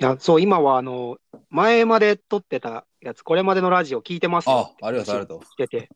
[0.00, 1.18] いや、そう、今はあの、
[1.50, 5.38] 前まで撮ってたやつ、これまでのラジオ聞いてますよあ、ありがとう、ありがとう。
[5.38, 5.90] ってて。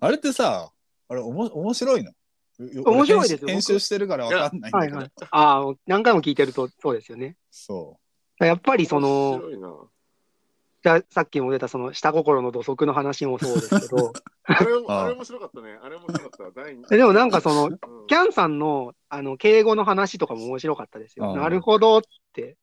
[0.00, 0.70] あれってさ、
[1.08, 2.12] あれ、おも面白いの？
[2.58, 4.96] 面白いですよ俺編集してるからわかんないんだけど。
[4.96, 5.10] はいはい。
[5.30, 7.36] ああ、何回も聞いてるとそうですよね。
[7.50, 7.98] そ
[8.40, 9.74] やっぱりそ面の、白いな。
[10.82, 14.12] じゃあさっきも出たその下心の土足の話もそうですけど、
[14.44, 15.78] あれも、ああれ面白かったね。
[15.82, 16.60] あれ面白かった。
[16.62, 21.34] 第二えでもなんかその、うんキャンさんのあの敬語の話とかも面白かったですよ。
[21.34, 22.02] なるほどっ
[22.32, 22.56] て。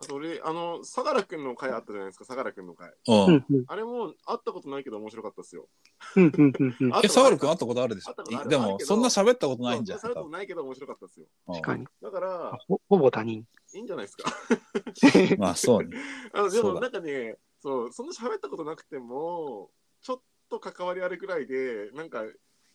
[0.00, 2.88] あと俺、あの、相良くんの回あったじゃないですか、相良くんの回。
[2.90, 2.94] う。
[3.08, 3.26] うん。
[3.26, 5.66] うんうんあれも会ったことないけど面白かったですよ。
[6.14, 8.10] うんうんうんうんあえ、サワル君会ったことあるでしょ？
[8.10, 9.98] 会ったことあるでも、あるけどそんな喋ったことないんじゃん。
[9.98, 11.26] そったことないけど面白かったですよ。
[11.48, 11.86] 確かに。
[12.00, 13.44] だから、ほほぼ他人。
[13.74, 14.32] いいんじゃないですか。
[15.38, 15.96] まあ、そうね。
[16.32, 19.70] あのでもそうだなんかね、そう、そんな喋ったことなくても、
[20.00, 22.22] ちょっと関わりあるくらいで、なんか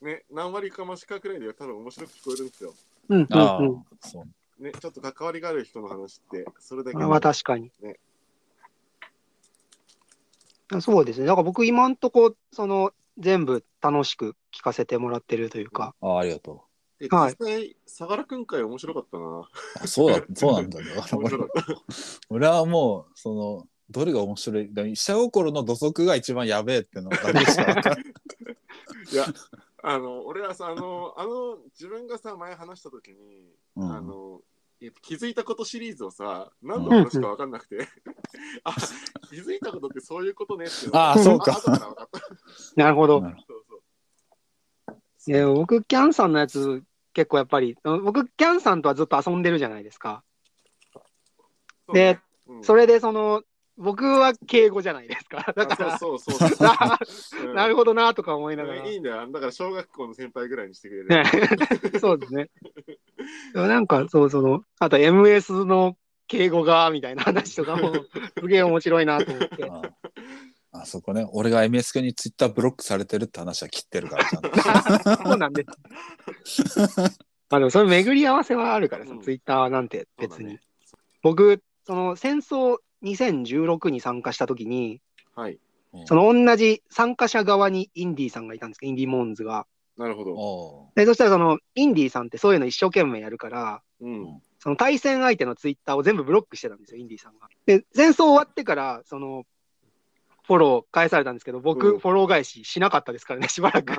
[0.02, 2.74] ね、何割か増しかくらいで多分面白く聞こえるんですよ。
[3.10, 4.26] うんうんああうん。、そう。
[4.60, 6.98] ね、ちょっと関わりがある人の話って、それだけ。
[6.98, 7.98] まあ確かにね。
[10.82, 11.26] そうですね。
[11.26, 15.94] だから僕今んとこ、その、全部楽しく聞かせてもらってるというか。
[16.02, 16.64] あありがと
[17.00, 19.26] ではい実際、相良くん会面白かったな。
[19.26, 19.46] う。
[19.82, 20.86] あそうだ、そうなんだね。
[21.12, 21.82] 面白かった。
[22.30, 28.04] 俺はもう、その、どれが面白い下心の土足が一番やべえってのだけしか分かんない。
[29.12, 29.26] いや、
[29.86, 34.42] あの、俺はさ、あの、 あの、自分がさ、前話した時に、うんあの、
[34.82, 37.88] え気づいたことシリーズをさ、何の話か分かんなくて、
[38.64, 38.74] あ、
[39.30, 42.20] 気づいたことってそういうことねっていうのがあそうか後から分かった。
[42.82, 43.22] なるほど。
[43.22, 43.76] なるそうそ
[44.96, 45.02] う。
[45.28, 50.24] いや僕、キャンさんのやつ、結構やっぱり、僕、キャンさんとはずっと遊んでるじゃないですか。
[50.94, 51.02] そ
[51.90, 53.44] うねで、うんそれで、その、
[53.78, 55.52] 僕は敬語じじゃないですか。
[55.56, 56.70] だから、あそうそうそうそう。
[57.50, 58.88] うんなるほどなとか思いながら。
[58.88, 59.28] いいんだよ。
[59.32, 61.08] だから小学校の先輩ぐらいにしてくれる。
[61.08, 61.24] ね、
[62.00, 62.50] そうですね。
[63.54, 67.94] でもなんか、そう、その、あと MS の敬語が、みたいな話とかも、
[68.40, 69.70] すげえ面白いなと思って。
[69.70, 69.82] あ
[70.76, 74.42] ああそこね、俺が MS 君にツイッターブロックされてるって話は切ってるからちゃん
[75.16, 75.66] とそうなんで
[76.46, 76.98] す。
[77.50, 80.38] まあでも、それ巡り合わせはあるからさう、んツイッターなんて別に。
[80.38, 80.62] そうだね
[81.22, 85.02] 僕、その戦争2016に参加した時に、
[85.36, 85.60] はい。
[86.06, 89.68] その同じ参加者側にインディーさんがいたんですけど、インディーモーンズが。
[89.98, 90.34] なるほど。
[90.34, 94.42] おで、そしたらそのインディーさんってそういうの一生懸命やるから、うん。
[94.60, 97.48] その対戦相手のツイッターを全部ブロックしてたんですよ、インディーさんが。
[97.66, 99.44] で、戦争終わってから、その、
[100.46, 103.92] フォロー返されたんですけど、僕、うんフォロー返ししなかったですからね、しばらく。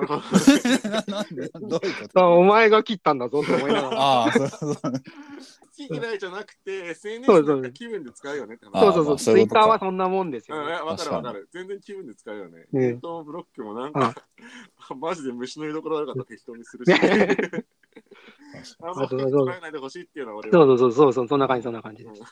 [1.09, 1.49] なんで？
[1.49, 2.37] どういうこあと？
[2.39, 4.01] お前が切ったんだぞって思いながら。
[4.01, 4.93] ああ、そうそうそう。
[4.93, 4.99] 好
[5.75, 10.73] き嫌いじゃなくて、SNS そうそうなんか気分で使うよねってそうそうそう、ツイッターはそんなもんですうん、よ、ね。
[10.75, 11.49] わかる確かにわかる。
[11.53, 12.59] 全然気分で使うよね。
[12.59, 14.15] ねネットもブロックもなんか、
[15.01, 16.89] マジで虫の居所悪かったら 適当にするし。
[16.91, 17.65] ね
[18.83, 20.53] あんま深く捉えないでほしいっていうのは俺は。
[20.53, 22.23] そうそうそうそう、そんな感じ、そんな感じです。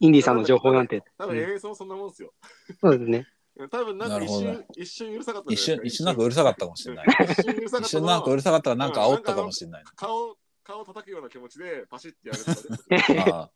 [0.00, 1.02] インディーさんの情報なんて。
[1.18, 2.32] 多分そんなもんですよ。
[2.80, 3.26] そうですね。
[3.70, 7.06] 多分なんか一瞬、一瞬うるさかった一瞬、一瞬なんかうるさかったかもしれない。
[7.06, 9.84] 一瞬うるさかったの一瞬なんかうるさかったらなんか煽ったかもしれない。
[9.96, 13.32] 顔、顔叩くような気持ちでパシッてやるとかね。
[13.32, 13.50] ああ、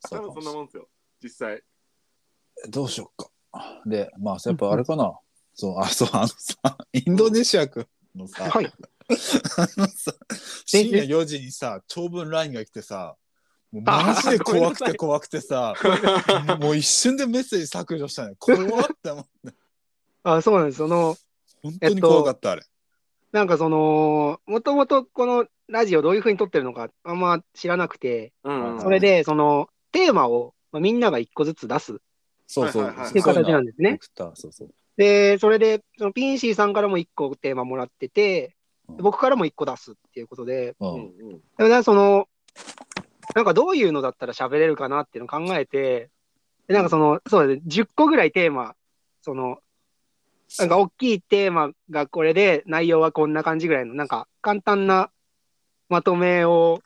[0.00, 0.88] そ多分そんなもんですよ。
[1.22, 1.62] 実際。
[2.68, 3.30] どうしよっか。
[3.86, 5.18] で、まあ、やっぱあれかな。
[5.54, 8.66] そう、あ、そう、あのさ、インドネシア君のさ、はい。
[8.66, 8.70] あ
[9.80, 10.12] のさ、
[10.66, 13.16] 深夜4時にさ、長文 LINE が来てさ、
[13.72, 15.74] もうマジで怖くて怖くてさ、
[16.60, 18.34] もう一瞬でメッセージ削除したね。
[18.38, 18.62] 怖っ
[19.02, 19.54] て思って。
[20.22, 20.78] あ、そうなんです。
[20.78, 21.16] その、
[21.62, 22.62] 本当に怖かった、あれ。
[23.32, 28.80] なんかその、もともとこのラジオどういう風に撮ってるのかあんま知らなくて、うんうん。
[28.80, 31.96] それで、その、テーマを、まあ、みんなが一個ずつ出すっ
[32.48, 32.82] そうそう。
[32.84, 34.00] はいはいはいていう形なんですね。
[34.16, 34.68] そうそう。
[34.96, 38.58] で、それで、そのピンシーさんからも一個テーマもらってて、うん
[39.00, 41.12] 僕からも一個出すっていうことで、うん。
[41.58, 42.26] だからその、
[43.34, 46.10] なんかどういうのだったら喋れるかなっていうのを考えて、
[46.66, 48.74] でなんかその、そうですね、10個ぐらいテーマ、
[49.22, 49.58] その、
[50.58, 55.10] なんか大きいテーマがこれで、内容はこんな感じぐらいの、なんか簡単な
[55.88, 56.80] まとめを、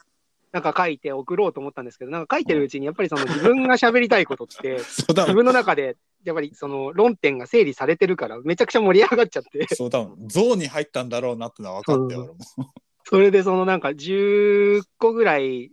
[0.51, 4.79] なんか書いて送ろうと思ったんですけど、なんか書いてるうちに、やっぱりその自分が喋りたいことって、
[5.09, 12.27] 自分の中で、やっぱりその論点が整理されてるから、めちゃくちゃ盛り上がっちゃって、そう多分ゾーンに入ったんだろうなってのは分かったよ、うん。
[12.27, 12.73] 俺も。
[13.05, 15.73] それでそのなんか10個ぐらい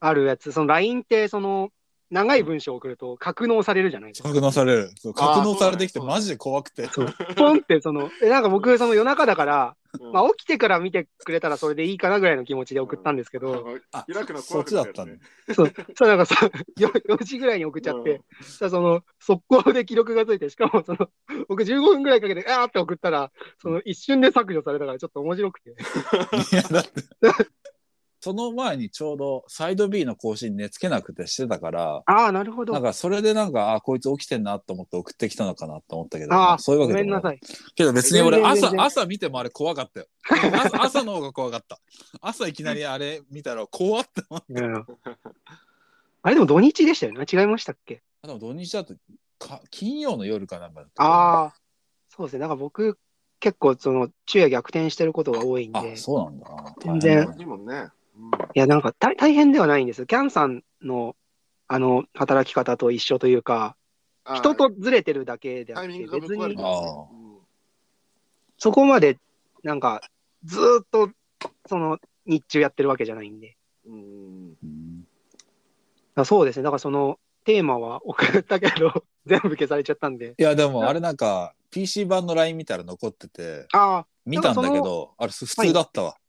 [0.00, 1.70] あるやつ、その LINE ってその
[2.10, 4.28] 長い文章を送ると格納されるじゃないですか。
[4.28, 4.90] 格納される。
[4.98, 6.88] そう格納されてきてマジで怖くて。
[7.36, 10.12] ポンってその、えなんか僕その夜中だから、うん。
[10.12, 15.18] まあ起きてから見てくれたらそれでいいかなぐらいの気持ちで送ったんですけど、あ開くのそっちだったね。
[15.54, 21.10] そう、そうなんかさ、よ 4, 時ぐらいに送っちゃって、そしたらその速攻で記録がついて、しかもその、
[21.48, 23.30] 僕15分ぐらいかけて、あーって送ったら、
[23.60, 25.70] その一瞬で削除されたからちょっと面白くて。
[25.70, 26.90] いやだって
[28.20, 32.72] その前にちょうどサイド B の更新寝つけなくてしてたから、ああ、なるほど。
[32.72, 37.22] なんかそれでなんか、あこいつ起きてんなと思って送ってきたのかなと思ったけど、ああ、そういうわごけでもない。
[37.22, 37.74] めんなさい。
[37.74, 40.06] けど別に俺朝、全然全然朝見てもあれ怖かったよ。
[40.52, 41.78] 朝 朝の方が怖かった。
[42.20, 44.52] 朝いきなりあれ見たら怖って思って。
[44.54, 44.86] うん
[46.22, 47.24] あれでも土日でしたよね。
[47.32, 48.02] 違いましたっけ？
[48.22, 48.94] あでも土日だと
[49.38, 51.54] か金曜の夜かなんかだったああ、
[52.08, 52.40] そうですね。
[52.40, 52.98] なんか僕、
[53.38, 56.74] 結構その昼夜逆転してることが多いんで、あ、そうなんだ。
[56.82, 57.34] 全然
[58.54, 60.06] いや、なんか大大変ではないんですよ。
[60.06, 61.16] キャンさんの
[61.66, 63.76] あの働き方と一緒というか、
[64.24, 66.56] あ人とずれてるだけであって、別に
[68.56, 69.18] そこまで
[69.62, 70.02] なんか
[70.44, 71.10] ずーっと
[71.66, 73.56] その日中やってるわけじゃないんで。
[73.86, 74.56] うん
[76.24, 76.64] そうですね。
[76.64, 80.34] だからそのテーマは送ったけど、 全部消されちゃったんで。
[80.36, 86.27] いやでもあれなんか PC 版の LINE 見たら残っててあ見たんだけどあれ普通だったわ、普通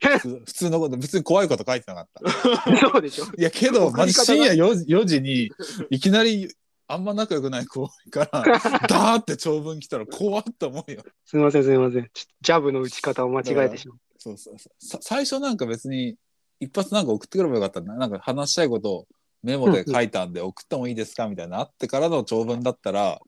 [0.20, 2.70] 普通のこと別に怖いこと書いてなかった。
[2.70, 3.24] あ、 そうでしょ。
[3.36, 3.98] いやけど送り方が。
[3.98, 5.50] マジ深夜 4, 4時に
[5.90, 6.54] いきなり
[6.86, 8.42] あんま仲良くない子から
[8.88, 11.02] ダーって長文来たら怖って思うよ。
[11.24, 12.10] すみません、すみません。
[12.40, 13.98] ジャブの打ち方を間違えてしまう。
[14.18, 14.86] そうそうそう。
[14.86, 16.16] さ最初なんか別に
[16.60, 17.96] 一発なんか送ってくればよかったな。
[17.96, 19.08] なんか話したいことを
[19.42, 23.20] メモで書いたんで送ってもいいですかみたいなあってからの長文だったら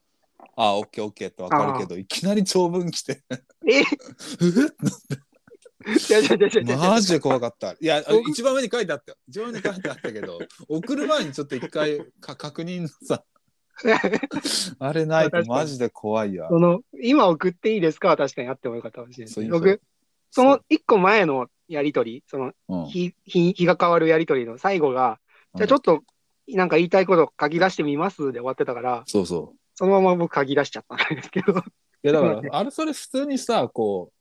[0.56, 3.22] ああオッケーオッケーってわかるけどいきなり長文来て。
[3.66, 3.80] え？
[3.80, 3.88] うっいや
[4.42, 5.29] いやいやいやいや
[6.76, 7.72] マジで怖かった。
[7.72, 9.18] いや、一番上に書いてあったよ。
[9.28, 10.38] 一番上に書いてあったけど、
[10.68, 13.24] 送る前にちょっと一回か確認のさ、
[14.78, 16.48] あれないとマジで怖いや。
[16.48, 18.08] その、今送っていいですか？
[18.08, 19.80] は確かにあってもよかったかもしれない僕、
[20.30, 25.18] その一個前のやりとり、そのうん、日、日、日が変わるやりとりの最後が、
[25.54, 26.02] じゃあちょっと、
[26.48, 29.58] なんか言いたいこと書き出してみますで終わってたから、そうそう。
[29.74, 31.52] そのまま僕書き出しちゃったんですけど。
[31.52, 31.56] い
[32.02, 34.19] や、だから、あれそれ普通にさ、こう、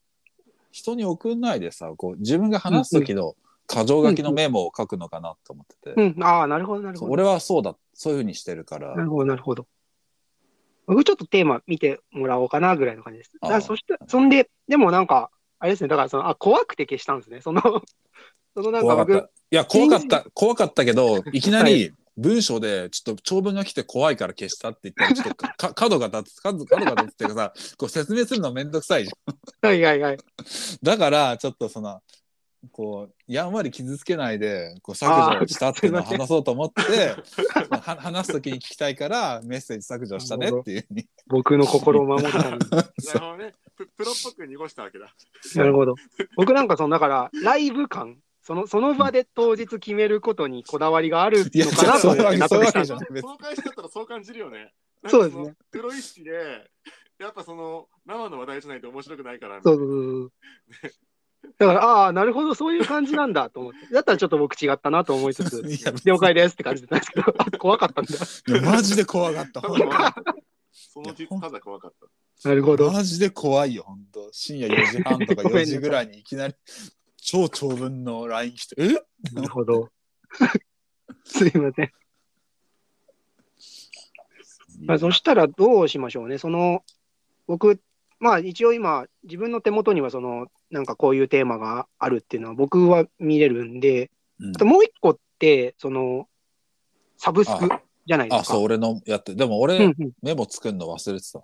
[0.71, 3.35] 人に送んないでさ、こう、自分が話す時の
[3.67, 6.01] 箇条書きのメモを書くのかなと思ってて。
[6.01, 7.11] うん、ああ、なるほど、なるほど。
[7.11, 9.03] 俺はそうだ、そういうふうにしてるからな。
[9.03, 9.67] るほど、なるほど。
[10.87, 13.31] 僕ちょっとテーマ見てもらおうかなぐらいの感じです。
[13.41, 15.29] だそして、そんで、でもなんか、
[15.59, 17.41] あれですね、だからその、あ、怖くて消したんですね。
[17.41, 17.61] その、
[18.55, 19.29] そのなんか僕。
[19.51, 29.67] いや、怖かった、怖かったけど、いきなり文章で、ちょっと長文が来て怖いから消したって言ったら、ちょっとかか 角が立つ、角角が立つっていうかさ、こう説明するのめんどくさいじゃん。
[29.67, 30.17] はいはいはい。
[30.83, 32.01] だから、ちょっとその、
[32.71, 37.15] こう、やんわり傷つけないで、こう削除したっていうのを話そうと思って、
[37.69, 41.07] まあ は話すときに聞きたいから、メッセージ削除したねっていうふうに。
[41.27, 42.59] 僕の心を守るために。
[42.69, 43.53] なるほどね。
[43.77, 45.13] ププロっぽく濁したわけだ。
[45.55, 45.95] なるほど。
[46.35, 48.17] 僕なんかその、だから、ライブ感、
[48.49, 54.73] その、その場で当日決めることにこだわりがあるのかなとそういうわけ納得したそういうわけじゃない別にその返しだったらそう感じるよね。
[55.07, 55.53] そうですね。
[55.69, 56.31] プロ意識で、
[57.19, 59.61] やっぱその生の話題じゃないと面白くないから。
[59.61, 60.31] そうそうそう
[60.81, 60.91] そう。
[61.59, 63.93] だから、ああ、なるほど、そういう感じなんだと思って。
[63.93, 68.15] だったらちょっと僕違ったなと思いつつ、いや了解ですって感じだったんですけど、あ怖かったんだ。
[68.15, 69.61] いやマジで怖かった。
[70.71, 71.93] その実ただ怖かっ
[72.41, 72.49] た。
[72.49, 72.91] なるほど。
[72.91, 76.55] マジで怖いよ、本当深夜4時半とか4ごめんなさい時ぐらいにいきなり
[77.31, 78.87] 超長文の LINE 来て、え？
[79.33, 79.89] なるほど。
[81.23, 81.91] すいません。
[84.85, 86.39] まあ、そしたらどうしましょうね。
[86.39, 86.83] その、
[87.45, 87.79] 僕、
[88.19, 94.09] まあ一応今、自分の手元にはその、なんかこういうテーマがあるっていうのは僕は見れるんで、
[94.39, 96.27] うんあともう一個って、その、
[97.17, 97.69] サブスク
[98.07, 98.53] じゃないであ、すか。
[98.55, 99.95] そう、俺のやって、でもうん俺、うん。
[100.23, 101.43] メモ作るの忘れてた。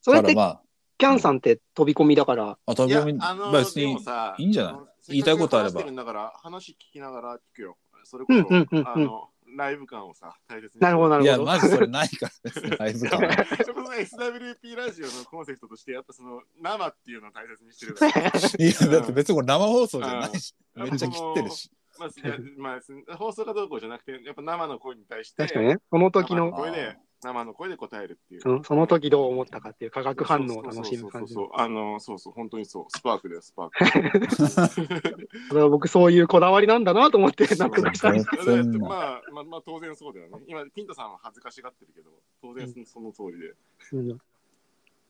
[0.00, 0.62] それって、だからま
[0.96, 3.92] キャンさんって飛び込みだから、あ、あ、飛び込み、あの別に
[4.38, 4.87] いいんじゃない？
[5.08, 7.76] 言いたいことあれば話してるんだから話聞きながら聞くよ。
[8.04, 10.80] それこうんうんうんうんそ、あの、ライブ感をさ、大切に。
[10.80, 11.44] なるほど、なるいや、ほど。
[11.46, 13.46] マジそれないからですね、 ライブ感は。
[13.64, 18.12] そこの SWP ラジオのコンセプトとして、やっぱその生っていうのを大切にしてるから。
[18.20, 21.70] いや、だって別にこれ生放送じゃないし、うんめっちゃ切ってるし。
[21.98, 28.40] まあ、いやまあ、す放送がどうこうじゃなくて、やっぱ生の声に対して、確かにね、その時の、声で、生の声で答えるっていう。
[28.40, 32.84] そのその時どう思ったかっていう化学反応を楽しむ感じそうそうそうそうあの、そうそう、本当にそう。
[32.88, 34.88] スパークだよ、スパーク。
[34.88, 35.08] だ
[35.48, 40.38] から僕そういうこだわりなんだなと思って納得したまあ、まあ、まあ、当然そうだよね。
[40.46, 42.10] 今、ピントさんは恥ずかしがってるけど、
[42.40, 43.54] 当然その通りで。
[43.92, 44.18] うん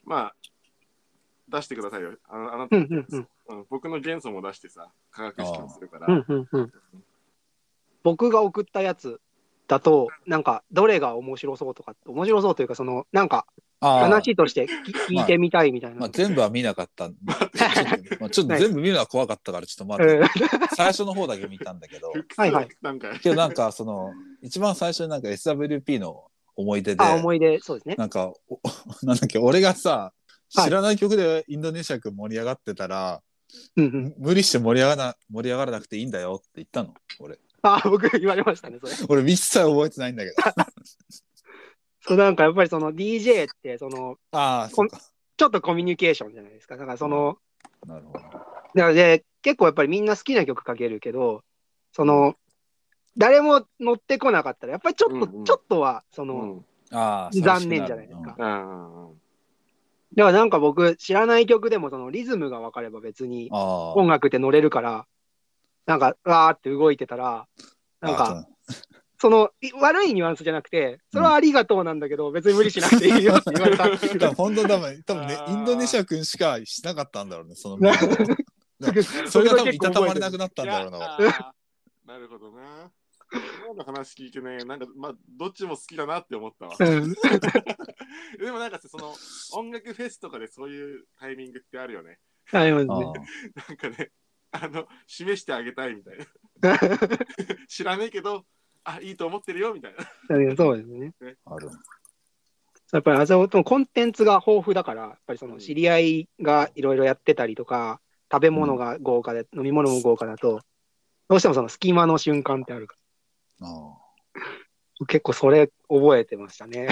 [0.05, 0.35] まあ、
[1.49, 2.17] 出してくださいよ。
[2.29, 3.29] あのあなた、うんうんうんうん
[3.71, 6.07] 僕の元素も出してさ、科学式にするから。
[6.07, 6.73] うんうんうん
[8.05, 9.21] 僕が送ったやつ
[9.69, 13.47] だと、なんか、どれが面白そうとか、面白そうというか、その、なんか、
[13.81, 16.01] ああ、話として聞聞いてみたいみたいな。
[16.01, 17.19] まあ、全部は見なかったんで。
[17.33, 20.75] ちょっとまあちょっと全部見るのは怖かったから、ちょっと待うんって。
[20.75, 22.11] 最初の方だけ見たんだけど。
[22.37, 26.25] はいはいなんか、けどなんか、その、一番最初になんか SWP の
[26.57, 27.95] 思い出で、あ、思い出、そうですね。
[27.97, 28.61] なんか、お
[29.07, 30.19] なんだっけ、俺がさ、はい
[30.51, 33.21] 知らない曲でインドネシア君盛り上がってたら、
[33.77, 34.15] うんうん。
[34.19, 38.93] 無理して盛り上がらな盛り上がらなくていいんだよって言ったの俺あ、僕言われましたね、それ。
[39.09, 40.37] 俺一切覚えてないんだけど
[42.03, 45.01] そう、なんかやっぱりその DJ って、その、ああそうか
[45.37, 46.77] ちょっとコミュニケーションじゃないですか。
[46.77, 47.39] だからその、
[47.87, 48.41] なるほどだか
[48.75, 51.43] らで、結構やっぱりみんな好きな曲かけるけど、
[51.93, 52.35] その、
[53.17, 56.65] 誰も乗ってこなかったら、やっぱりちょっと、うんうんちょっとは、その、うん。
[56.91, 58.35] ああ残念じゃないですか。
[58.39, 58.47] う
[59.13, 59.21] ん。
[60.17, 65.07] だからなんか僕、知らない曲でもそのリズムが分かれば別にああ音楽って乗れるから、
[65.89, 67.47] なんか、わーって動いてたら、
[68.03, 68.47] なんか、
[69.19, 73.89] その、い悪いニュアンスじゃなくて、それはありがとうなんだけど、別に無理しなくていいよって言われた。
[74.37, 77.95] 本当多分多分ねインドネシア君しかしなかったんだろうねそのな
[79.29, 80.99] それが多分いたたまれなくなったんだろうな
[82.05, 82.93] なるほどな。
[83.65, 86.77] 今の話聞いてね、なんか、まあ、どっちも好きだなって思ったわ。
[86.79, 87.13] うん。
[88.39, 89.15] でもなんかさその
[89.53, 92.19] 音楽フェスとかでそういうタイミングってあるよね。
[92.53, 92.93] ありますね。
[92.95, 94.11] あなんかね、
[94.51, 96.27] あの、示してあげたいみたいな。
[97.69, 98.45] 知らねえけど、
[98.85, 100.57] あ、いいと思ってるよみたいな。
[100.57, 101.15] そうですね。
[101.45, 101.69] あある
[102.91, 108.01] やっぱりあそこのコンテンツが豊富だから、やっぱりその知り合いがいろいろやってたりとか、
[108.33, 110.63] 食べ物が豪華で、飲み物も豪華だと、
[111.29, 112.97] どうしてもその隙間の瞬間ってあるか
[113.61, 113.65] あ
[115.01, 116.89] ら、結構それ覚えてましたね。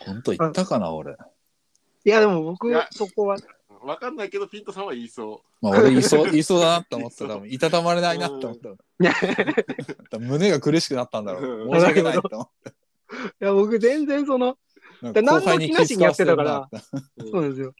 [0.00, 3.36] あ本当言ったかな俺いや、でも僕そこは、
[3.82, 7.50] わかんないけど、ピントさんは言いそまあ俺言いそう言いそうだなって思ってたら多分。
[7.50, 8.58] いたたまれないなって思っ
[10.08, 10.18] た。
[10.18, 11.70] 胸が苦しくなったんだろう。
[11.74, 14.56] 申し訳ないって思っていや、僕全然その、
[15.02, 16.76] なんだか後輩に気遣わせてるな何って
[17.18, 17.28] う。
[17.30, 17.74] そうなんですよ。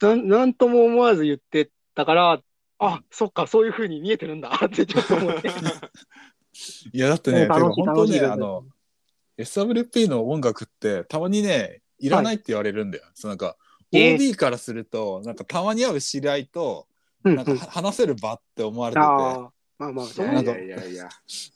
[0.00, 2.40] なんなんとも思わず言ってたから、
[2.78, 5.50] あ、そっか、そういう風に見えてるんだってちょっと思って。
[6.92, 8.64] いやだってね本当ねあの
[9.38, 16.86] SWP の音楽ってたまにねいらないって言われるんだよ、そうなんかえー OB からするとなんかたまに会う知り合いと
[17.24, 21.08] うんなんか話せる場って思われてて、ああ、まあまあ、そういなんかやいやいやいや。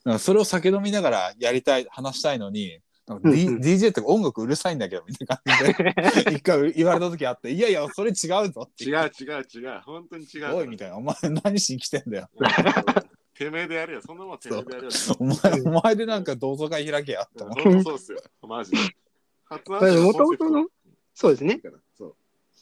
[0.05, 9.81] なんかそれを酒飲みながらやりたい話したいのになんか、D うんうん DJ って音楽うるさいんだけどみたいな感じで 一回言われた時あっていやいやそれ違うぞって違う違う違う。
[9.85, 10.55] 本当に違う。
[10.55, 12.47] おいみたいなお前何しに来てんだようん
[13.35, 14.03] てめえでやるよ。
[14.03, 14.91] そんなもんてめえでやるよ。
[15.19, 18.23] お前お前でなんか同窓会開けやって思うそうっすよ。
[18.43, 18.79] マジで。
[20.01, 20.67] もともとの、
[21.15, 21.61] そうですね、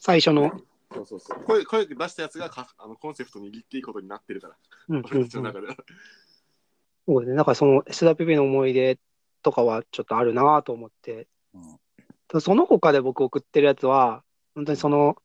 [0.04, 0.50] 最初の。
[0.92, 1.44] そうそうそう。
[1.44, 4.56] 声声出したやつがかあのコンセプト握っていいことになってるから。
[4.88, 5.76] うんうんうん俺たちの中では。
[7.06, 7.36] そうですね。
[7.36, 8.98] だからその SWP の思い出
[9.44, 11.28] とかはちょっとあるなと思って。
[11.54, 11.78] うん
[12.26, 15.16] ただその他で僕送ってるやつは、本当にその、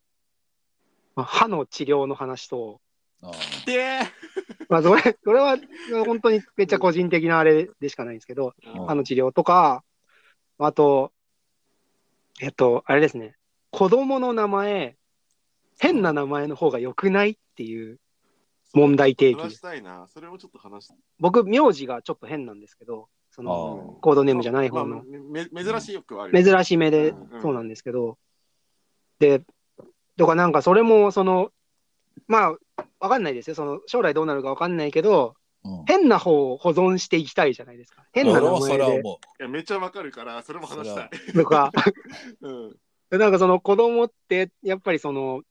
[1.16, 2.82] まあ歯の治療の話と、
[3.22, 3.32] あ
[3.66, 4.02] で
[4.68, 5.58] まあそれ、それは
[6.06, 9.86] 本当にめっちゃ個人的なあれでしかないんですけど、うん歯の治療とか、
[10.58, 11.14] あと、
[12.42, 13.37] えっと、あれですね。
[13.78, 14.96] 子供の名前、
[15.78, 18.00] 変な名前の方が良くないっていう
[18.74, 20.08] 問題提起話したいな。
[20.08, 20.98] それもちょっと話したい。
[21.20, 26.44] 僕、名字がちょっと変なんですけど、その、コードネームじゃない方のまあ、め珍しいよくはあるよ。
[26.44, 28.18] 珍しめでうんそうなんですけど、
[29.20, 29.44] で、
[30.18, 31.52] とかなんかそれも、その、
[32.28, 33.56] まあ、わかんないですよ。
[33.56, 38.04] その、将来どうなるかわかんないけど、うん変な方を保存していきたいじゃないですか。
[38.14, 41.10] 変な名前で思いや、めっちゃわかるから、それも話したい。
[41.34, 41.72] とか、
[42.42, 42.76] うん。
[43.10, 45.42] なんかその子供って、やっぱりその、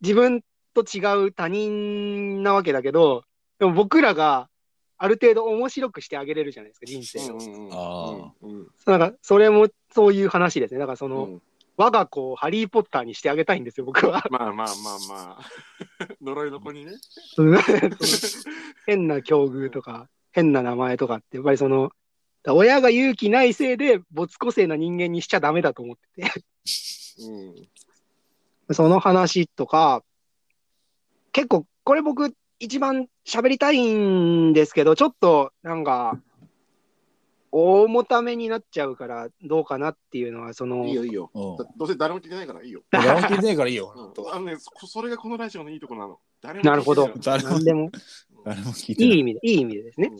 [0.00, 0.42] 自分
[0.74, 3.24] と違う他人なわけだけど、
[3.58, 4.48] でも僕らが
[4.96, 7.36] ある程度面白くしてあげれるじゃないですか、人生を。
[7.36, 10.80] うんうんあうんうんなんか、それもそういう話ですね。
[10.80, 11.42] だからその、うん
[11.76, 14.24] 我が子をハリー・ポッターにしてあげたいんですよ、僕は。
[14.30, 14.66] まあまあまあ
[15.08, 15.50] まあ。
[16.22, 16.92] 呪いの子にね。
[18.86, 21.90] 変な境遇とか、変な名前とかって、やっぱりその、
[22.46, 26.44] 親が勇気ないせいで没個性な人間にしちゃダメだと思ってて、
[28.68, 28.74] うん。
[28.74, 30.02] その話とか、
[31.32, 36.18] 結構、これ僕一番喋りたいんですけど、ちょっとなんか、
[37.52, 41.30] 大もためになっちゃうからどうかなっていうのは、その、いいよいいよ。
[41.34, 42.82] どうせ誰も聞いてないからいいよ。
[42.90, 44.12] 誰も聞いてないからいいよ。
[44.32, 46.18] あのね、そそれがこのラジオのいいとこなの。
[46.40, 47.90] 誰もなるほど聞いてない誰もでも、
[48.44, 49.12] 誰も聞いてない。
[49.12, 50.10] いい意味で、いい意味でですね。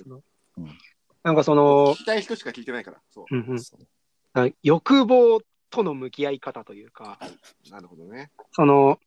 [0.58, 0.78] うん
[1.24, 3.00] なんかその聞、きたい人しか聞いてないから。
[3.10, 3.86] そうんうんそう
[4.34, 5.40] あ欲望
[5.74, 7.18] との向き合い方というか、
[7.66, 7.70] う。
[7.70, 8.30] なるほどね。
[8.52, 8.98] その、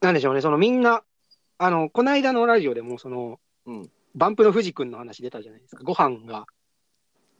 [0.00, 1.02] なんでしょうね、そのみんな、
[1.58, 5.84] あの、この間のラジオでも、その、うんバンプの藤君の話出たじゃないですか。
[5.84, 6.46] ご飯が、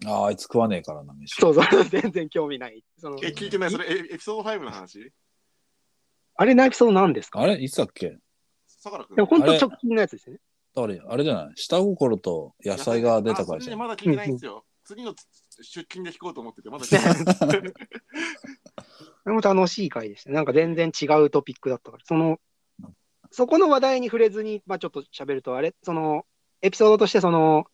[0.05, 1.41] ああ、あいつ食わねえからな、飯。
[1.41, 2.85] そうそう、 全然興味ない。
[2.99, 5.11] そのえ、聞いてないそれエエピソード5の話？
[6.35, 7.41] あれのエピソード何ですか？
[7.41, 7.55] あれ？
[7.63, 8.19] いつだっけ？
[8.67, 9.59] 相良君でも本当あれ？
[9.59, 10.41] 直近のやつですよね。
[10.75, 11.53] あれ、あれじゃない？
[11.57, 13.77] 下心と野菜が出たから。
[13.77, 14.67] まだ聞いてないんですよ。
[14.85, 15.15] 次の
[15.63, 17.73] 出勤で聞こうと思ってて、まだ聞いてない。
[19.27, 20.37] れも楽しい回でしたね。
[20.37, 22.39] なんか全然違うトピックだったから、その、
[23.31, 26.25] そこの話題に触れずに、まあちょっと喋ると、あれ、その、
[26.63, 27.67] エピソードとして、その、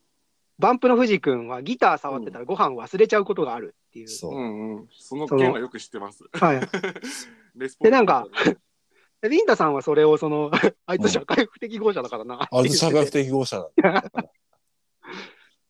[0.58, 4.08] バンプの藤君はギター触ってたらご飯忘れちゃうことがあるっていう。
[4.08, 4.38] そうう。
[4.38, 4.88] んうん。
[4.92, 6.24] その件はよく知ってます。
[6.32, 6.60] はい。
[7.56, 8.26] レスポでなんか
[9.20, 10.50] でリンタさんはそれを、その、
[10.86, 12.48] あいつ社会不適合者だからな。
[12.50, 14.02] あいつ社会不適合者だ。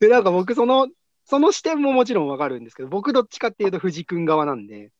[0.01, 0.89] で、なんか僕、その、
[1.25, 4.91] その視点ももちろんわかるんですけど、僕どっちかっていうと藤君側なんで、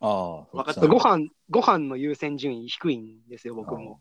[0.00, 0.56] ああ。
[0.56, 4.00] わかったご飯、ご飯の優先順位低いんですよ、僕も。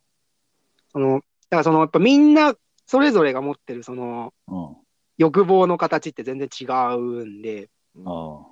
[0.92, 2.56] その、だからその、やっぱみんな、
[2.86, 4.76] それぞれが持ってる、その、うん。
[5.18, 7.70] 欲望の形って全然違うんで、
[8.06, 8.46] あ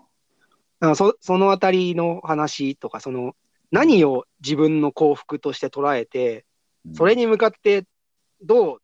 [0.79, 3.35] だからそそのあたりの話とか、その、
[3.71, 6.45] 何を自分の幸福として捉えて、
[6.89, 6.95] あ。
[6.95, 7.85] それに向かって
[8.41, 8.81] どう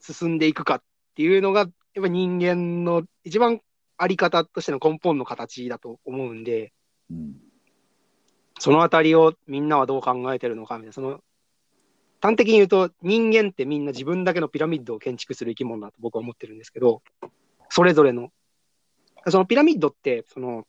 [0.00, 0.82] 進んでいくかっ
[1.14, 3.62] ていうのが、やっぱ人間の一番
[3.96, 6.74] あり方としての根本の形だと思うんで、
[7.10, 7.36] うん。
[8.58, 11.20] そのあたりをみんなはどう考えてるのかみたいな、その、
[12.20, 17.00] 端的に言うと人間ってみんな自分だけのピラミッドを建築する生き物だと僕は思ってるんですけど、
[17.70, 18.30] それぞれの。
[19.28, 20.66] そのピラミッドって、その、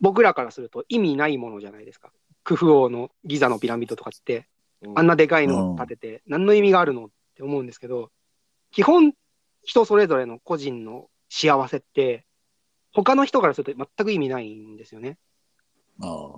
[0.00, 2.12] 僕らからすると意味ないものじゃないですか。
[2.42, 4.48] クフ王のギザのピラミッドとかって、
[4.96, 8.10] あんなでかいのを建てて、何の意味があるのって思うんですけど、
[8.72, 9.12] 基本、
[9.64, 12.26] 人それぞれの個人の幸せって、
[12.92, 15.18] 他の人からすると全く意味ないんですよね。
[16.00, 16.36] あ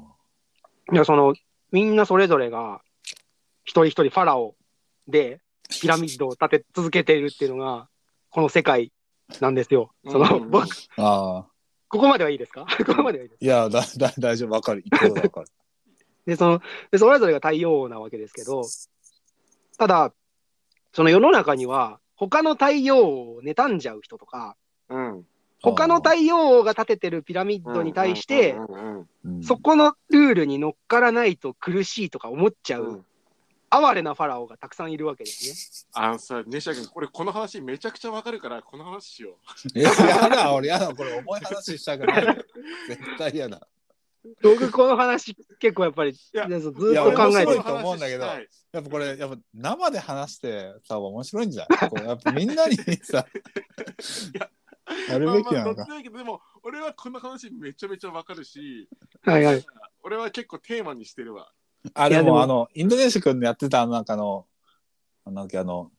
[0.93, 1.35] いや、その、
[1.73, 2.83] みんなそれぞれが、
[3.65, 4.55] 一人一人ファラオ
[5.09, 5.41] で、
[5.81, 7.89] ピラミッドを建て続けているっていうのが、
[8.31, 8.93] この世界
[9.41, 9.93] なんですよ。
[10.07, 10.67] その、うん僕、
[10.99, 11.03] あ。
[11.03, 11.47] ああ。
[11.89, 12.67] ここまではいいですか？
[12.85, 13.45] ここまではいいです。
[13.45, 14.51] いや、だ、だ、大丈夫。
[14.51, 14.83] わかる。
[14.91, 15.49] 言っわかる。
[16.27, 16.61] で、その、
[16.91, 18.63] で、それぞれが太陽なわけですけど、
[19.79, 20.13] ただ、
[20.93, 24.57] その世の中には、他の太陽を妬んじゃう人とか、
[24.89, 25.27] うん。
[25.63, 28.55] 他の太陽が建ててるピラミッドに対して
[29.43, 33.03] そこのルールに乗っからないと苦しいとか思っちゃう
[33.71, 35.91] 哀れなファラオがたくさんいるわけですね。
[35.95, 39.37] あのさ、ネシャ君、これこの話めちゃくちゃわかるから、この話しよ
[39.75, 40.95] いや、やだ、俺やだ。
[40.95, 42.25] これ重い話したくない。
[42.89, 43.67] 絶対嫌だ。
[44.43, 47.63] 僕、この話、結構やっぱり、やずっと考えてる。
[47.63, 51.91] と思うんだけどはいやっぱこれ、やっぱ生で話してさ、面白いんじゃない？
[51.91, 53.27] こうやっぱ みんなにさ、
[55.09, 55.85] やるべきなのかまあまあ。
[55.85, 58.89] でもいいけどでも、俺はこの話めちゃめちゃわかるし、
[59.23, 59.65] はいはい。
[60.03, 61.51] 俺は結構テーマにしてるわ。
[61.95, 64.47] あ、でもも、あの、インドネシア君のやってた、あの、なんかあの、
[65.27, 65.91] なんだっけ、あの、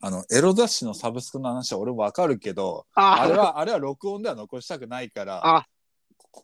[0.00, 5.66] あの、エロ雑誌のサブスクの話は俺もわかるけど、ああれは、あれは録音では残したくないから、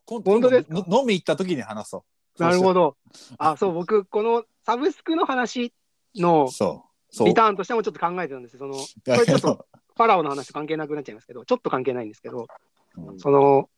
[0.07, 0.75] 本当ですか？
[0.89, 2.05] の飲み行った時に話そ
[2.39, 2.43] う。
[2.43, 2.75] なるほど。
[2.75, 2.97] ど。
[3.39, 5.73] あ、そう、僕、このサブスクの話
[6.17, 6.49] の。
[7.21, 8.59] リターンとしてもちょっと考えてたんですよ。
[8.59, 9.67] その、これちょっとど、
[9.97, 12.49] ファラオの話と関係なくなっちゃいますけど、ちょっと関係ないんですけど、
[12.97, 13.69] うんその、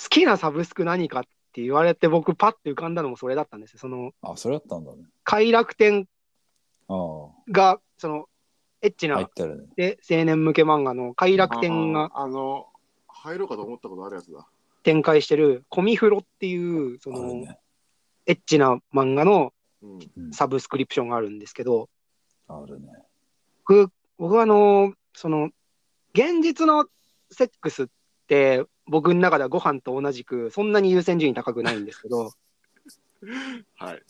[0.00, 3.80] 好きなサブスク何かって言われて僕パッて浮かんだのもそれだったんですよ。
[3.80, 5.02] その、あ、それだったんだね。
[5.24, 6.06] 快楽天
[6.88, 8.28] ああ、が、その、
[8.82, 9.26] エッチなね。
[9.74, 12.68] で青年向け漫画の快楽天がああの、
[13.08, 14.46] 入ろうかと思ったことあるやつだ。
[14.84, 16.56] 展開してるコミフロってい
[16.94, 17.44] う、その。
[18.26, 19.52] エッチな漫画の
[20.32, 21.90] サブスクリプションがあるんですけど、
[22.48, 22.88] あるね。
[23.66, 25.50] 僕、僕はあの、その、
[26.14, 26.86] 現実の
[27.30, 27.86] セックスっ
[28.26, 32.32] て、僕の中ではご飯と同じく、そんなに優先順位高くないんですけど、
[33.78, 34.02] はい。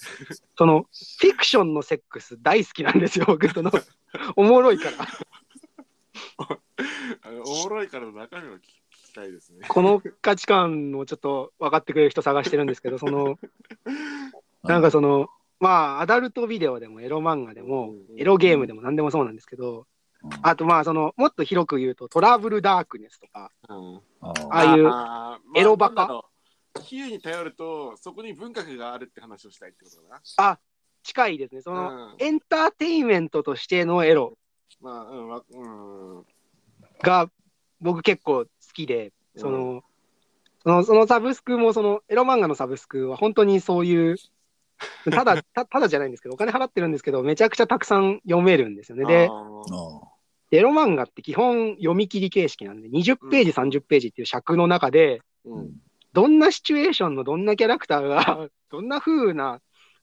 [0.58, 3.70] その、フィクションのセックス大好きなんですよ、僕、 そ の、
[4.36, 5.06] おもろいから。
[7.22, 8.80] あのおもろいからの中身を聞き
[9.14, 9.66] たいですね。
[9.68, 13.38] この価値観をちょっと分かってくれる人探してるんですけど、 その、
[14.62, 15.28] なんかその、
[15.60, 19.86] まあ、アダルトビデオでもエロ漫画でも、エロゲームでも何でもそうなんですけど、
[20.22, 26.24] うん、あとまあ、その、もっと広く言うと、トラブルダークネスとか、うんあああいうエロバカまあ
[26.82, 30.58] 比喩に頼ると、そこに文学があるって話をしたいってことだあ、
[31.02, 31.60] 近いですね。
[31.60, 32.04] その、な。
[32.06, 32.16] うん。
[32.18, 34.36] エンターテインメントとしてのエロ
[34.80, 35.68] まあ、うん、わう
[36.20, 36.24] ん。
[37.02, 37.30] が
[37.80, 39.82] 僕結構好きで、その、
[40.62, 44.16] その、そのサブスクも、その、エロ漫画のサブスクは本当にそういう、
[45.10, 49.04] ただ、たただじゃないんですけど、お金払ってるんですけど、めちゃくちゃたくさん読めるんですよね。
[49.06, 49.30] で
[50.50, 55.72] エロ漫画って基本読み切り形式なんで、20ページ、30ページっていう尺の中で、うん。
[56.12, 59.60] どんなシチュエーションのどんなキャラクターが、 どんな風な、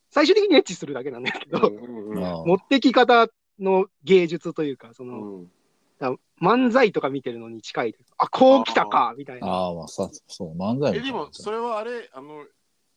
[0.10, 1.72] 最終的にエッチするだけなんですけど、
[2.46, 3.28] 持ってき方
[3.60, 5.52] の芸術というか、その、うん
[6.42, 7.96] 漫才とか見てるのに近い。
[8.18, 9.48] あ、こう来たかみたいな。
[9.48, 12.46] ああ、まあさ、そう、漫才え、でも、それはあれ、あの、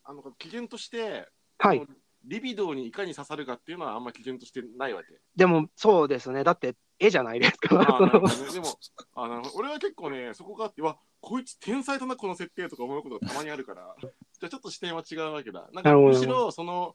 [0.04, 1.28] あの基準として、
[1.58, 1.86] はい。
[2.24, 5.20] リビドーにいかに刺さるかっていうのはあんま基準としてないわけ。
[5.36, 6.42] でも、そうですね。
[6.42, 7.98] だって、絵じゃないですか。
[7.98, 8.78] あねでも
[9.14, 16.94] あなるほど俺は結構ねそこがあってわこいつ天才だなこの設定とか思うことがたまにあるからじゃあちょっと視点は違うわけだなんかなるほどむしろその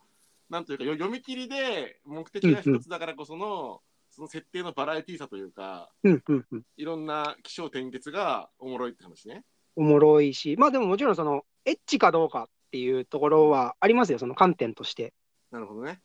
[0.49, 3.81] なんというかよ読み切りで目的が一つだからこその、
[4.19, 6.63] その設定のバラエティーさというかうんうんうん。
[6.75, 9.45] いろんな気象転結がおもろいって話ね。
[9.77, 15.13] おもろいし、まあでももちろんその、エッチかどうかっていうところはありますよ、その観点として。
[15.51, 16.01] なるほどね。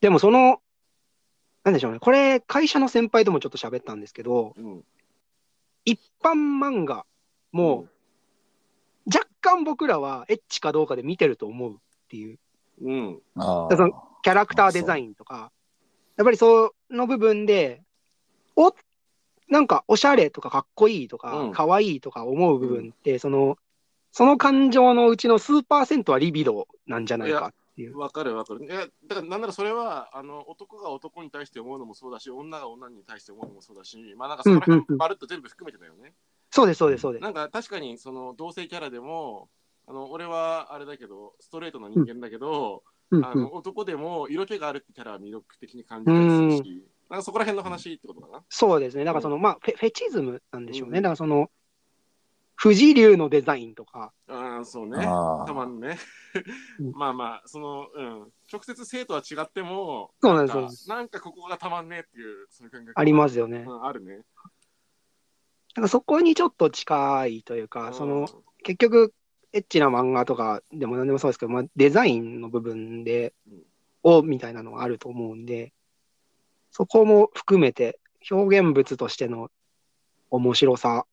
[0.00, 0.60] でもその、
[1.62, 4.84] なんでしょうね、これ、会社の先輩ともちょっと喋ったんですけど、うん。
[5.84, 7.06] 一般漫画
[7.52, 7.86] も
[9.06, 11.76] 若干僕らはエッチかどうかで見てると思うっ
[12.08, 12.38] ていう、
[12.82, 13.20] うん。
[13.36, 13.90] あだから
[14.22, 15.52] キャラクターデザインとか、
[16.16, 17.82] やっぱりその部分で、
[18.56, 18.74] お
[19.48, 23.58] なんかおしゃれとかかっこいいとうかん、かわいいとか思う部分って、その、
[24.12, 27.96] その感情のうちの数パーセントはリビドなんじゃないかっていう。
[27.98, 28.64] わかるわかる。
[28.64, 36.14] いや、だからなんならそれは、あの、男が男に対して思うのもそうだし、女が女に対して思うのもそうだし、まあなんかそこらうんうんうん辺まるっと全部含めてだよね。
[36.50, 37.22] そうです、そうです、そうです。
[37.22, 39.48] なんか確かにその同性キャラでも、
[39.86, 48.44] あの、俺はあれだけど、ストレートな人間だけど、うんうんあの、男でも色気があるってキャラは魅力的に感じたりするし、なんかそこら辺の話ってことかな？
[48.48, 49.04] そうですね。
[49.04, 50.98] だからその、まあ、フェフェチズムなんでしょうね。
[50.98, 51.50] うんだからその、
[52.60, 54.98] 富士流のデザインとか、ああ、そうね。
[54.98, 55.96] あたまにね
[56.80, 56.90] うん。
[56.98, 58.32] まあまあ、その、うん。
[58.52, 63.64] 直接性とは違っても、そうなんですなんかここがたまんねえっていう、そういう感覚ありますよね。
[63.66, 64.22] うん、あるね。
[65.76, 68.28] なんかそこにちょっと近いというか、そうんの、
[68.64, 69.14] 結局、
[69.52, 73.62] エッチな漫画とかでも何でもそうですけど、まあ、デザインの部分でうん、
[74.02, 75.72] を、みたいなのがあると思うんで、
[76.70, 77.98] そこも含めて、
[78.30, 79.50] 表現物としての
[80.30, 81.06] 面白さ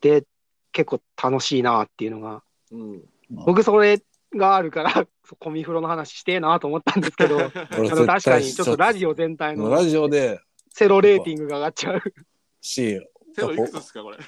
[0.00, 0.24] で、
[0.72, 3.02] 結構楽しいなっていうのが、うん。
[3.30, 4.02] 僕それ
[4.34, 12.02] があるから、そうコミフロの話してえなと思ったんですけど、あ俺の確かにちょっとラオジオ全体のラジオでセロレーティングが上がっちゃう。
[12.60, 13.00] し
[13.34, 14.18] セロいくつですか、これ？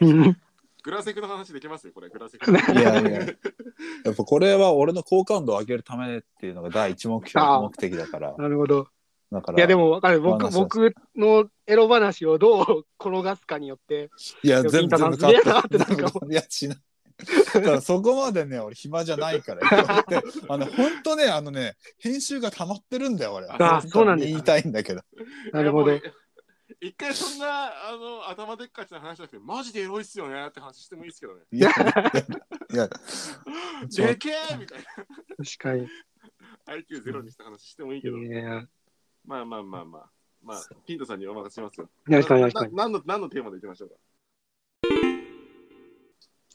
[0.84, 2.08] うんグラセクの話できますよ、これ。
[2.08, 2.50] グラセク。
[2.50, 3.20] いやいや。
[4.04, 8.34] やっぱこれは俺の好感度を上げるためっていうのが第一目標目的だから。
[8.36, 8.88] なるほど。
[9.30, 10.20] だからいやでも分かる。
[10.20, 14.10] 僕、僕のエロ話をどう転がすかによって、
[14.42, 15.96] いや全部全部金太さんすげえなってなんか。
[15.96, 16.78] カットいやしない
[17.54, 19.60] だからそこまでね俺暇じゃないから。
[20.08, 25.02] であの本当ねあのね編集が溜まってるんだよ俺あそうなんです言いたいんだけど。
[25.52, 25.92] なるほど
[26.80, 31.42] 一回そんな、あの、頭でっかちな話じゃなくて、マジでエロいっすよねって話してもいいですけどね。
[31.50, 32.88] いやいや
[33.88, 34.84] でけえみたいな。
[34.84, 35.88] 確かに。
[36.66, 38.18] IQ ゼロにした話してもいいけど。
[38.18, 38.66] いや
[39.24, 40.10] まあまあまあまあ。
[40.42, 41.90] まあ、ピントさんにお任せしますよ。
[42.08, 42.74] 確かに確かに。
[42.74, 43.96] な何の何のテーマでいきましょうか？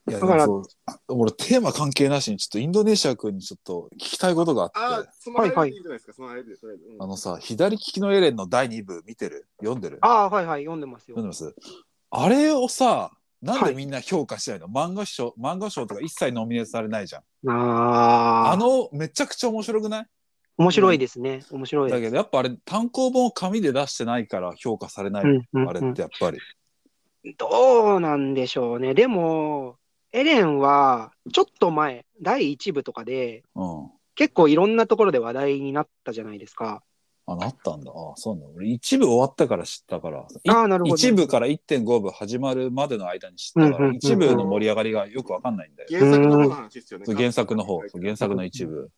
[0.07, 4.79] いやだからでもそう俺テーマ関係なしにちょっとインドネシア君にちょっと聞きたいことがあって。
[4.79, 7.03] ああ、その間でいいんじゃないですか、そのあえずうん。
[7.03, 9.47] あのさ左利きのエレンの第2部見てる？
[9.59, 9.99] 読んでる？
[10.01, 11.17] ああ、はいはい、読んでますよ。
[11.17, 11.23] 読ん。
[11.23, 11.55] でます？
[12.11, 17.49] あれをさなんでみんな評価しないの、漫画賞漫画賞とか一切ノミネートされないじゃん。
[17.49, 17.53] あ
[18.49, 20.05] あ、あのめちゃくちゃ面白くない？
[20.57, 21.43] 面白いですね。
[21.51, 21.91] 面白い。
[21.91, 26.39] だけどやっぱあれ単行本を紙で出してないから評価されない、うんうんあれうんってやっぱり、
[27.37, 28.93] どうなんでしょうね。
[28.93, 29.77] でも、
[30.15, 33.91] エレンは、ちょっと前、第1部とかで、うん。
[34.15, 36.83] 結構いろんなところで話題になったじゃないですか。
[37.27, 37.91] あなったんだ。
[37.91, 38.53] あそうなんだ。
[38.55, 40.25] 俺一部終わったから知ったから。
[40.43, 40.95] いああ、なるほど。
[40.95, 43.95] 一部から1.5部始まるまでの間に知ったから、うんうんうんうん。
[43.97, 47.05] 一部の盛り上がりがよくわかんないんだよ、原作の方の話ですよね。
[47.05, 47.81] そう原作の方。
[47.89, 48.89] そう原作の一部、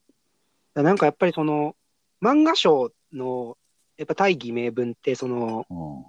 [0.75, 1.75] なんかやっぱりその、
[2.21, 3.57] 漫画賞の、
[3.97, 6.05] やっぱ大義名分って、その、うん。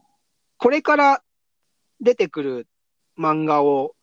[0.59, 1.23] これから
[2.01, 2.67] 出てくる
[3.19, 3.95] 漫画を、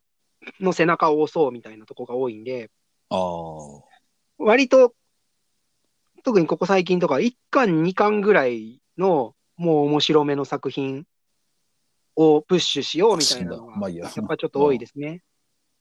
[0.59, 2.71] の背中を押そうみたいなとこが多いんで、
[3.09, 3.19] ああ
[4.37, 4.93] 割と、
[6.23, 11.05] 特にここ最近とか、1巻、2巻ぐらいの、もう面白めの作品
[12.15, 14.05] をプッシュしようみたいなのが、や。
[14.05, 15.23] やっぱちょっと多いですね。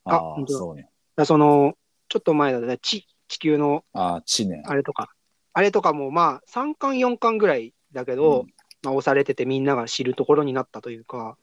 [0.05, 0.59] あ本当だ。
[0.59, 0.91] そうね。
[1.17, 1.75] だその、
[2.09, 5.11] ちょっと前だったら、地、地球のああ知念あれとか、
[5.53, 8.55] あれとかもまあ、3巻、4巻ぐらいだけど、うん。
[8.85, 11.39] まあ、押されててみんなが知るところになったというか、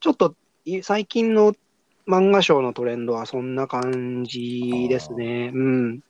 [0.00, 1.54] ちょっとい最近の
[2.06, 5.50] 漫画賞のトレンドはそんな感じですね。
[5.54, 6.00] うん。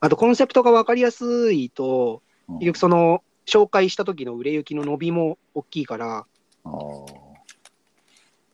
[0.00, 6.26] あとコンセプトが分かりやすいと、うん結局その、紹介した時の売れ行きの伸びも大きいから、
[6.64, 6.70] あ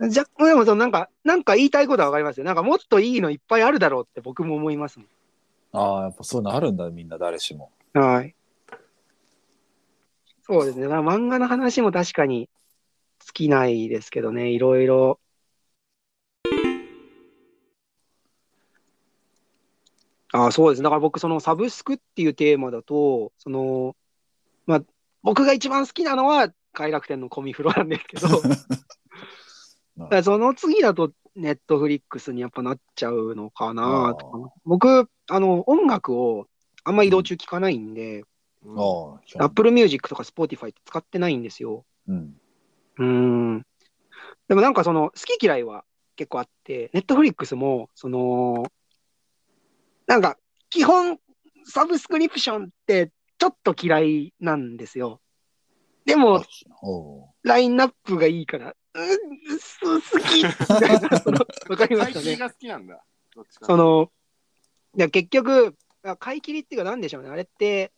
[0.09, 2.45] じゃでもそのなんか、なんか言いたいことは分かりますよ。
[2.45, 5.09] なんかもっといいのいっぱいあるだろうって僕も思いますもん。
[5.73, 8.35] あああやっぱそういうのあるんだみんな誰しもはい。
[10.43, 10.87] そうですね。
[10.87, 12.49] 漫画の話も確かに
[13.19, 15.19] 尽きないですけどね、いろいろ。
[20.37, 20.83] ああ、そうです。
[20.83, 23.97] だから僕、そのサブスクっていうテーマだと、その、
[24.67, 24.83] まあ、
[25.23, 28.29] 僕が一番好きなのは快楽天のコミフロなんですけど、
[30.11, 36.47] だその次だとネットフリックスにやっぱなっちゃうのかなとか僕、あの、音楽を
[36.85, 38.25] あんま移動中聞かないんで、
[38.63, 41.85] うんああ、Apple Music とか Spotify って使ってないんですよ。
[42.09, 42.41] うん。
[42.99, 43.67] うーん。
[44.49, 45.85] でもなんかその、好き嫌いは
[46.17, 48.67] 結構あって、ネットフリックスも、その、
[50.07, 50.39] なんか、
[50.71, 51.19] 基本、
[51.65, 55.21] サブスクリプションってちょっと嫌いなんですよ。
[56.05, 56.45] でも、
[57.43, 62.37] ラインナップがいいから、うん、す好きわかりますかね。
[62.37, 63.05] が好きなんだ。
[63.63, 64.11] その、
[64.97, 67.29] いや結局、あ買い切りっていうかなんでしょうね。
[67.29, 67.93] あれって、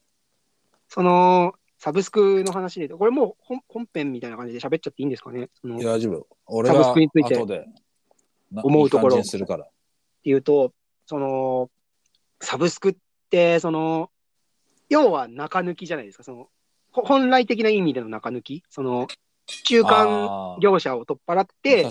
[0.89, 5.49] その、サブスクの話で、これもう本本編みたいな感じで喋っちゃっていいんですかね。
[5.61, 6.27] そのいや、大丈夫。
[6.47, 7.67] 俺サブがスクについて後で
[8.51, 9.65] な思うところいい感じにするから。
[9.65, 9.71] っ
[10.25, 10.73] ていうと、
[11.07, 11.71] その、
[12.41, 12.97] サブスクっ
[13.31, 14.11] て、その、
[14.89, 16.25] 要は中抜きじゃないですか。
[16.25, 16.49] その、
[16.91, 18.63] ほ本来的な意味での中抜き。
[18.69, 19.07] その、
[19.65, 21.87] 中間業者を取っ払って。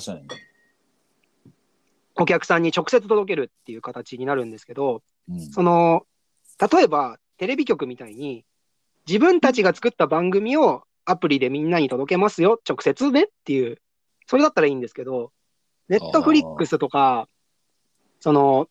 [2.16, 6.06] お客さんに直接届けるっていう形になるんですけど、うんその、
[6.72, 8.44] 例えば、テレビ局みたいに、
[9.08, 13.80] 自分たちが作った番組をアプリでみんなに届けますよ、直接ねっていう、
[14.26, 15.32] それだったらいいんですけど、
[15.88, 17.30] ネットフリックスとか、
[18.20, 18.68] その、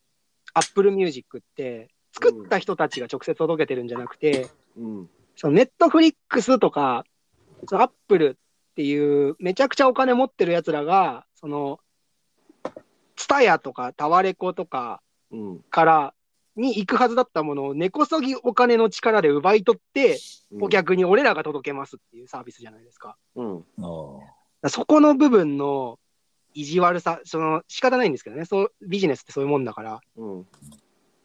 [0.57, 5.11] アップルミュージックって、作った人たちが直接届けてるんじゃなくて、うん。
[5.37, 7.05] そのネットフリックスとか、
[7.69, 8.39] そのアップル
[8.71, 11.79] っていう、めちゃくちゃお金持ってる奴らが、その、
[13.17, 15.61] ツタヤとかタワレコとかうん。
[15.69, 16.15] から
[16.57, 20.19] に行くはずだったものを根こそぎお金の力で奪い取って、
[20.59, 23.19] お客に俺らが届けますっていうサービスじゃないですか。
[23.35, 23.65] うん。
[24.71, 25.99] そこの部分の
[26.57, 30.47] 意地悪さ、その仕方ないんですけどね、そうビジネスってそういうもんだから、だかうん。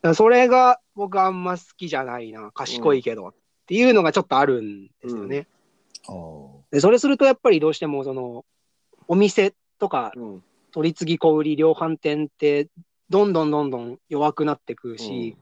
[0.02, 3.30] らそれが僕あんま好きじゃないな、賢いけど。
[3.30, 3.34] っ
[3.66, 5.48] ていうのがちょっとあるんですよね。
[6.72, 8.44] でそれするとやっぱりどうしてもその
[9.08, 10.44] お店とかうん。
[10.74, 12.70] 取り次ぎ小売り量販店って
[13.10, 15.36] どんどんどんどん弱くなってくし、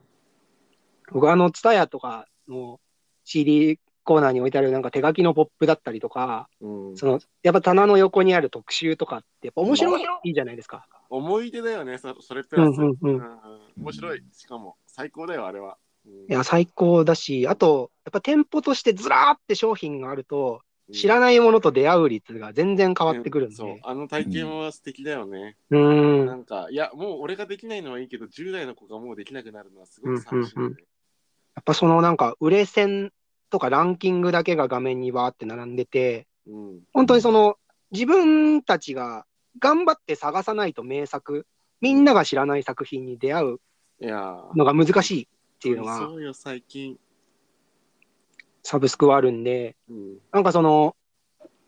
[1.12, 2.80] 僕あのツタヤとかの
[3.24, 3.78] CD
[4.10, 6.96] コーナーに置いてあるなんか手書きのポップだったりとか、うん。
[6.96, 10.84] そのやっぱ棚の横にある特集とかってやっぱ面白いじゃないですか。
[11.08, 12.76] 思い出だよね、そそれプラス。
[12.76, 13.38] うんうんうんうん
[13.78, 14.22] 面白い。
[14.32, 15.76] しかも、最高だよ、あれは。
[16.04, 23.54] うんいや、最高だし、あと、やっぱ店舗としてずらーって商品があると、知らないものと出会う率が全然変わってくるんで。
[23.54, 25.56] そう、あの体験は素敵だよね。
[25.70, 26.26] うーん。
[26.26, 30.76] なんか、いや、もう俺ができないのはいいけど、10代の子がもうできなくなるのはすごく寂しいよね。
[31.54, 33.12] やっぱそのなんか、売れ線
[33.50, 36.80] とかランキングだけが画面にバーって並んでて、うん。
[36.92, 37.56] 本当にその、
[37.90, 39.26] 自分たちが
[39.58, 41.46] 頑張って探さないと名作、
[41.80, 43.60] みんなが知らない作品に出会う
[44.00, 46.98] のが難しいっていうのがそうよ、最近。
[48.62, 50.18] サブスクはあるんで、うん。
[50.32, 50.96] なんかその、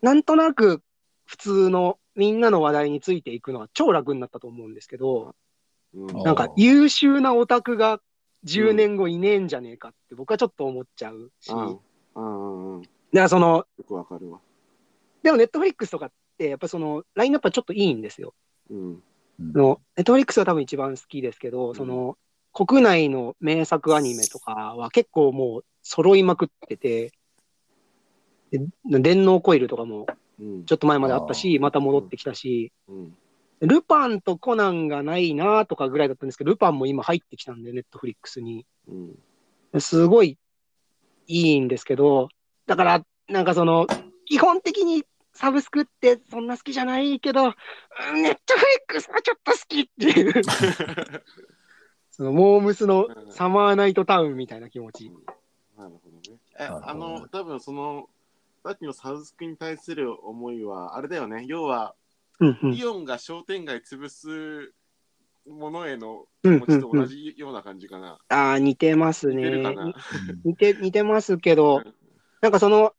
[0.01, 0.83] なんとなく
[1.25, 5.35] 普通のみんなの話題についていくのは超楽になったと思うんですけど、
[5.95, 8.01] うんあなんか優秀なオタクが
[8.45, 11.69] 10年後いねえんじゃねえかって僕はちょっと思っちゃうし、うん。
[11.69, 11.79] うん
[12.15, 12.83] うんうん。
[12.83, 14.41] だからその、よくわかるわ。
[15.23, 18.35] でもネットフリックスとかってやっぱそのラインナップはちょっといいんですよ。
[18.71, 19.03] うん。
[19.55, 22.17] のネットフリックスは多分一番好きですけど、その
[22.53, 27.13] 国内の名作アニメとかは結構もう揃いまくってて、
[28.51, 30.07] で電脳コイルとかも
[30.41, 30.65] うん。
[30.65, 33.17] ちょっと前まであったし、また戻ってきたし、うん。
[33.67, 38.67] ルパンとコナンがないなとかぐらいだったんですけど、ルパンも今入ってきたんで、ネットフリックスに。
[38.89, 38.95] う
[39.77, 39.81] ん。
[39.81, 40.39] すごい
[41.27, 42.29] いいんですけど、
[42.67, 43.87] だから、なんかその、
[44.27, 50.43] 基本的にサブスクってそんな好きじゃないけど、うんネットフリックスはちょっと好きっていう、
[52.11, 55.11] そのモームスのサマーナイトタウンみたいな気持ち。
[55.77, 56.39] なるほどね。
[56.59, 58.09] あの、多分その、
[58.63, 61.45] さっきのサブスクに対する思いは、あれだよね。
[61.47, 61.95] 要は、
[62.41, 64.73] うんうんイオンが商店街潰す
[65.47, 68.19] ものへのうん気持ちとうんうん同じような感じかな。
[68.29, 69.75] ああ、似てます似て。
[70.45, 71.83] 似て、似てますけど、
[72.41, 72.95] なんかその、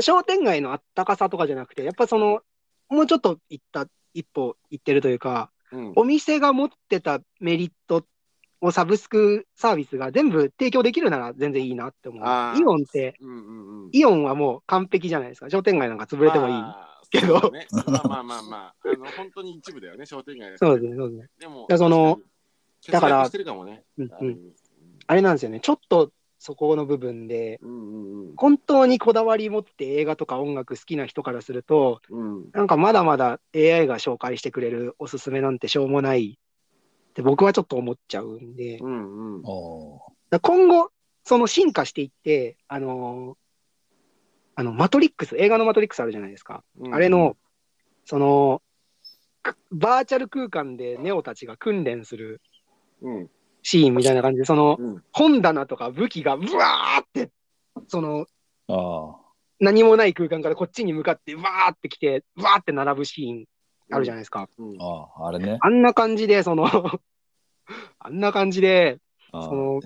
[0.00, 2.40] 商店街のあったかさとかじゃなくて、やっぱその、
[2.88, 5.92] もうちょっと行った、一歩行ってるというか、うん。
[5.96, 8.04] お店が持ってたメリット
[8.64, 12.58] をサブスクサービスが全部提供できるなら全然いいなって思う。
[12.58, 13.90] イオンって、うんうんうん。
[13.92, 15.50] イオンはもう完璧じゃないですか。
[15.50, 16.52] 商店街なんか潰れてもいい。
[16.52, 21.28] まあけどまあまあまあまあ、あの本当に一部だよね、商店街そうですね、そうですね。
[21.38, 22.18] でも、やその
[22.90, 23.28] だか、ら。
[23.28, 24.38] うんうん
[25.06, 25.60] あれなんですよね。
[25.60, 32.50] ちょっとそこの部分で、うんうんうん本当にこだわり持って映画とか音楽好きな人からすると、うん。
[32.52, 36.38] なんかまだまだ AI が紹介してくれるおすすめなんてしょうもない
[37.14, 39.42] って僕はちょっと思っちゃうんで、うんうん。
[39.42, 40.90] 今後、
[41.22, 43.36] その進化していって、あのー
[44.56, 46.64] あの、マトリックス、映画のマトリックスあるじゃないですか。
[46.78, 47.36] うんあれの、
[48.04, 48.62] その、
[49.44, 52.40] くバーチャル空間でネオたちが訓練する
[53.00, 53.30] うん。
[53.62, 55.04] シーンみたいな感じで、その、うん。
[55.12, 57.30] 本棚とか武器が、うわーって、
[57.86, 58.26] その、
[58.68, 59.16] あ
[59.60, 63.44] 何もない空間からこっちに向かって、わーって来て、わーって並ぶシーン
[63.90, 64.48] あるじゃないですか。
[64.58, 65.58] うんあ、あれね。
[65.60, 66.66] あんな感じで、その、
[67.98, 68.98] あんな感じで、
[69.32, 69.80] あその、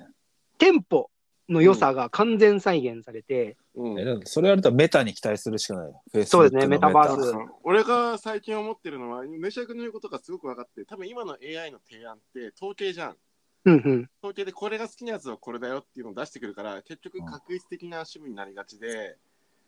[0.58, 1.10] テンポ
[1.48, 6.02] の良さが完全再現されて、うんえそれやるとメタに期待するしかないよ。
[6.26, 7.32] そうですねメタバース
[7.62, 13.16] 俺が最近思ってるのは、ネシャ君の言うことがすごく分かって、多分今の AI の提案って統計じゃん。
[13.64, 14.10] うんうん。
[14.22, 19.16] 統計でこれが好きなやつはこれだよっていうのを出してくるから、結局確率的な趣味になりがちで、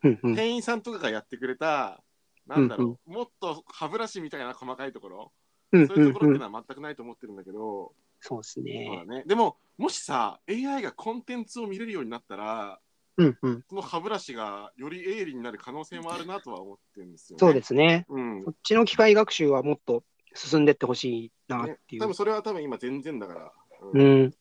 [0.03, 0.35] うんうん。
[0.35, 2.03] 店員さんとかがやってくれた、
[2.47, 5.33] なんだろう、もっと歯ブラシみたいな細かいところ、
[5.73, 9.05] うんそういうところってうんいうのは全くないと思ってるんだけど、そうですね。
[9.07, 9.25] だね。
[9.27, 12.81] でも、もしさ、AI がコンテンツを見れるようになったら、
[13.17, 13.65] うんうん。
[13.69, 17.39] その歯ブラシがより鋭利になる可能性もあるなとは思ってるんですよね。
[17.41, 18.07] そうですね。
[18.09, 18.45] うん。
[18.45, 22.15] こっちの機械学習はもっと進んでってほしいなっていうね多分。
[22.15, 23.53] それは多分今全然だから。
[23.93, 24.35] うん。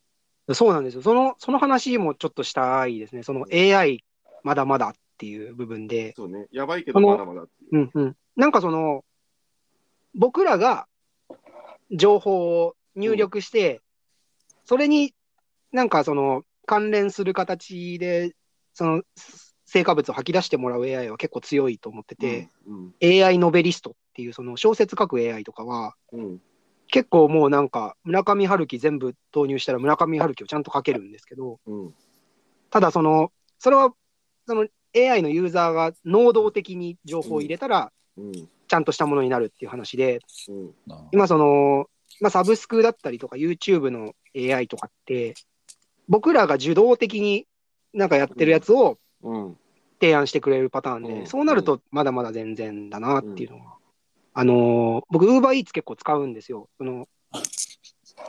[0.54, 1.02] そうなんですよ。
[1.02, 3.24] その、その話もちょっとしたいですね。
[3.24, 4.04] その AI
[4.44, 6.14] まだまだっていう部分で。
[6.16, 6.48] そうね。
[6.52, 7.78] やばいけどまだまだっう。
[7.78, 8.16] うんうん。
[8.36, 9.04] なんかその、
[10.16, 10.88] 僕らが
[11.92, 13.82] 情報を入力して、
[14.66, 15.14] それに
[15.72, 18.36] なんかその関連する形で、
[18.74, 19.04] その
[19.66, 22.94] 成果物を吐き出してもらう AI は結構強いと思ってて、うん。
[23.02, 26.42] AI ノベリストっていうその小説書く AI とかは、うん。
[26.88, 31.94] 結構もうなんか村上春樹全部投入したら村上春樹をちゃんと書けるんですけど、うん。
[32.70, 33.94] ただその、それは
[34.48, 38.32] その AI のユーザーが能動的に情報を入れたら、うん。
[38.34, 40.20] ちゃんとしたものになるっていう話で、
[41.12, 41.88] 今その、
[42.22, 45.34] まあ、サブスクだったりとか YouTube の AI とかって、
[46.08, 47.48] 僕らが受動的に
[47.94, 49.58] なんかやってるやつをうん。
[50.00, 53.76] 提案してくれるパターンで、うんそうなるとまだまだ全然だなっていうのは。
[54.34, 56.70] あのー僕、UberEats 結構使うんですよ。
[56.78, 57.10] その、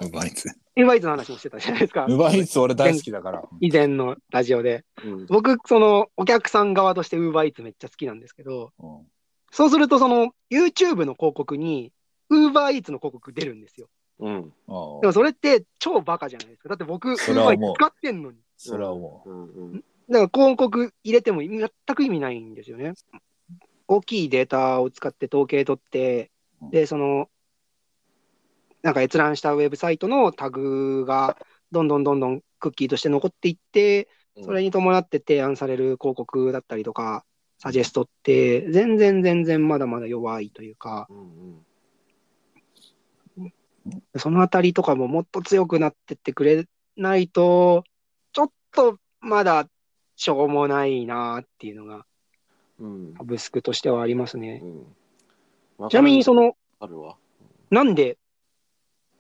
[0.00, 0.48] ウーバーイーツ。
[0.76, 2.08] UberEats の話もしてたじゃないですかウ。
[2.08, 3.42] ーバーイーツ俺大好きだから。
[3.60, 4.84] 以前のラジオで。
[5.04, 5.26] うん。
[5.26, 9.06] 僕、その、お客さん側として UberEats めっちゃ好きなんですけど、うん
[9.52, 11.92] そうするとその、YouTube の広告に
[12.30, 13.88] UberEats の広告出るんですよ。
[14.20, 14.52] うん。
[14.68, 16.68] あでもそれって超バカじゃないですか。
[16.68, 18.38] だって僕、それは UberEats 思う使ってんのに。
[18.56, 19.42] それはもうん。
[19.44, 19.72] うん。
[19.74, 22.94] だから広告入れても全く意味ないんですよね。
[23.88, 26.30] 大きいデータを使って統計取って、
[26.70, 27.28] で、その、
[28.83, 31.37] なんか閲覧したウェブサイトのタグが
[31.73, 34.09] どんどんどんどんクッキーとして残っていって、
[34.43, 37.25] それに伴って提案される広告だったりとか、
[37.59, 41.64] サジェストって全然全然まだまだ弱いというか、うん。
[44.16, 46.66] そのあたりとかももっと強くなってってくれ
[46.97, 47.85] ないと、
[48.33, 49.69] ちょっとまだ
[50.16, 52.07] しょうもないなっていうのが、
[52.79, 53.14] うん。
[53.16, 54.62] サブスクとしてはありますね。
[55.79, 55.88] うん。
[55.90, 57.16] ちなみにその、あるわ。
[57.71, 58.16] なんで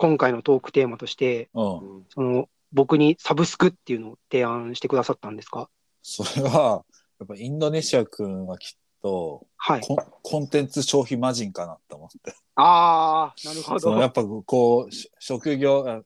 [0.00, 1.60] 今回のトークテーマとして、う。
[1.60, 1.96] うん。
[1.96, 2.06] うん。
[2.08, 5.68] その僕にサブスクっていうのを提案してくださったんですか？
[6.02, 6.84] それは、
[7.18, 9.80] やっぱインドネシア君はきっとはい。
[9.82, 12.32] コン、コンテンツ消費魔人かなって思って。
[12.54, 13.80] ああ、なるほど。
[13.80, 16.00] そのやっぱこう、し職業、あ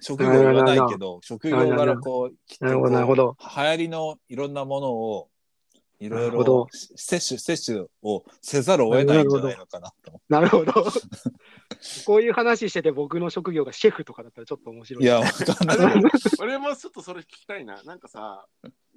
[0.00, 2.90] 職業言わないけど、職業柄こう、きっとこう。
[2.90, 5.28] 流行りのいろんなものを、
[5.98, 10.72] いろないろ摂取、摂取をせざるを得ないんじゃないのかなと思なるほど。
[12.06, 15.02] こういう話してて僕の職業がシェフとかだったらちょっと面白い。
[15.02, 15.04] う。
[15.04, 16.02] いや、わかんない。
[16.40, 17.82] 俺もちょっとそれ聞きたいな。
[17.84, 18.46] なんかさ、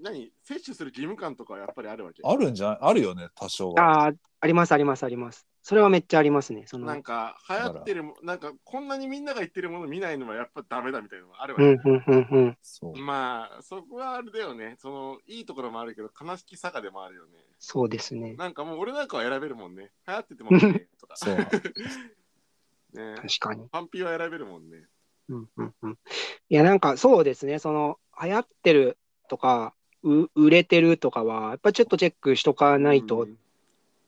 [0.02, 2.22] 何摂取する義務感とかはやっぱりあるわけ？
[2.24, 2.78] あるんじゃない？
[2.82, 3.82] あるよね、多少は。
[3.82, 5.49] ああ、あります、あります、あります。
[5.62, 6.64] それはめっちゃありますね。
[6.66, 13.06] その、なんか流行ってるもなんかこんなにみんなが言ってるもの見ないのはやっぱダメだみたいなのがあるわけ、うん、うん、うん。
[13.06, 18.36] まあそこはあれだよねそのいいところもあるけど悲しきさがでもあるよねそうですね。
[18.36, 21.38] なんかもう俺なんかは選べるもんね流行っててもねとかそう。
[22.94, 23.68] ね確かに。
[23.70, 24.88] パンピーは選べるもんね
[25.30, 25.92] うん、うん、うん。
[25.92, 27.60] いや、なんかそうですね。
[27.60, 28.98] その、流行ってる
[29.30, 33.38] とか、う売れてるとかは、やっぱちょっとチェックしとかないと、うん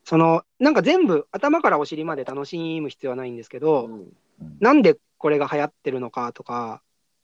[0.04, 4.14] その、なんか全部頭からお尻まで楽しむ必要はないんですけど、うんうん
[4.60, 6.82] なんでこれが流行ってるのかとか、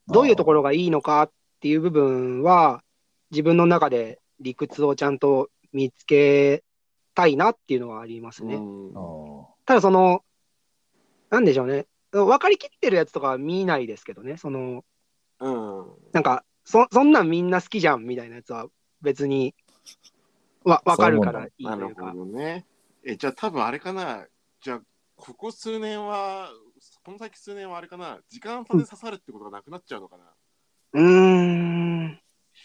[0.08, 2.84] どういうところがいいのかっていう部分は、
[3.32, 6.64] 自分の中で理屈をちゃんと見つけ
[7.16, 8.56] たいなっていうのはありますね。
[8.56, 8.94] うん
[9.66, 10.24] ただその、
[11.32, 11.88] なんでしょうね。
[12.12, 14.38] 分かりきってるやつとかは見ないですけどね。
[14.38, 14.86] その、
[15.40, 18.68] うんなんか、そ、そんなんみんな好きじゃんみたいなやつは
[19.02, 19.56] 別に、
[20.68, 22.12] わ、わかるからいいとないるうか。
[22.12, 22.18] ほ。
[22.18, 22.66] どね。
[23.04, 24.26] えじゃあ多分あれかな。
[24.62, 24.82] じゃあ
[25.16, 26.50] ここ数年は
[27.04, 28.20] この先数年はあれかな。
[28.30, 30.24] 時間差で刺さるってことがなくなっちゃうのかな、
[30.94, 32.20] うーん。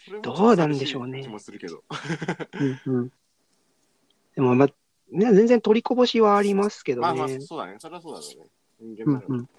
[0.05, 1.21] それもどうなんでしょうね。
[1.21, 1.83] 気もするけど。
[2.87, 3.11] うんうん。
[4.35, 4.67] でも、まあ、
[5.11, 7.39] ね、全然取りこぼしはありますけどまあまあ、ね。
[7.39, 7.75] そうだね。
[7.79, 8.95] それはそうだろうね。
[8.95, 9.49] 人間だようんうん。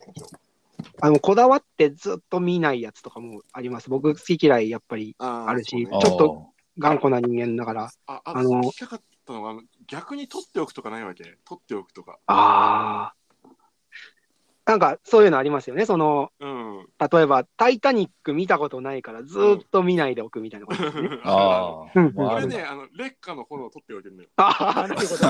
[1.01, 3.89] あの、こだわってずっと見ないやつとかもあります。
[3.89, 5.99] 僕、好き嫌いやっぱりあーあるしそうね。
[6.03, 7.91] ちょっと頑固な人間だから。
[8.07, 11.25] あ、ああの聞きたかったのが、あの逆に取っておくとかないわけ？
[11.45, 12.19] 取っておくとか。
[12.27, 13.15] ああ。
[14.67, 15.85] なんか、そういうのありますよね。
[15.85, 16.87] その、うん。
[17.13, 21.21] 例えば、タイタニック見たことないから、ずーっと見ないでおくみたいなことですね。
[21.23, 22.01] ああ。
[22.01, 24.29] うんまああるこれね、あの、劣化の炎を取っておいてるのよ。
[24.37, 25.27] あ あ、なるほど。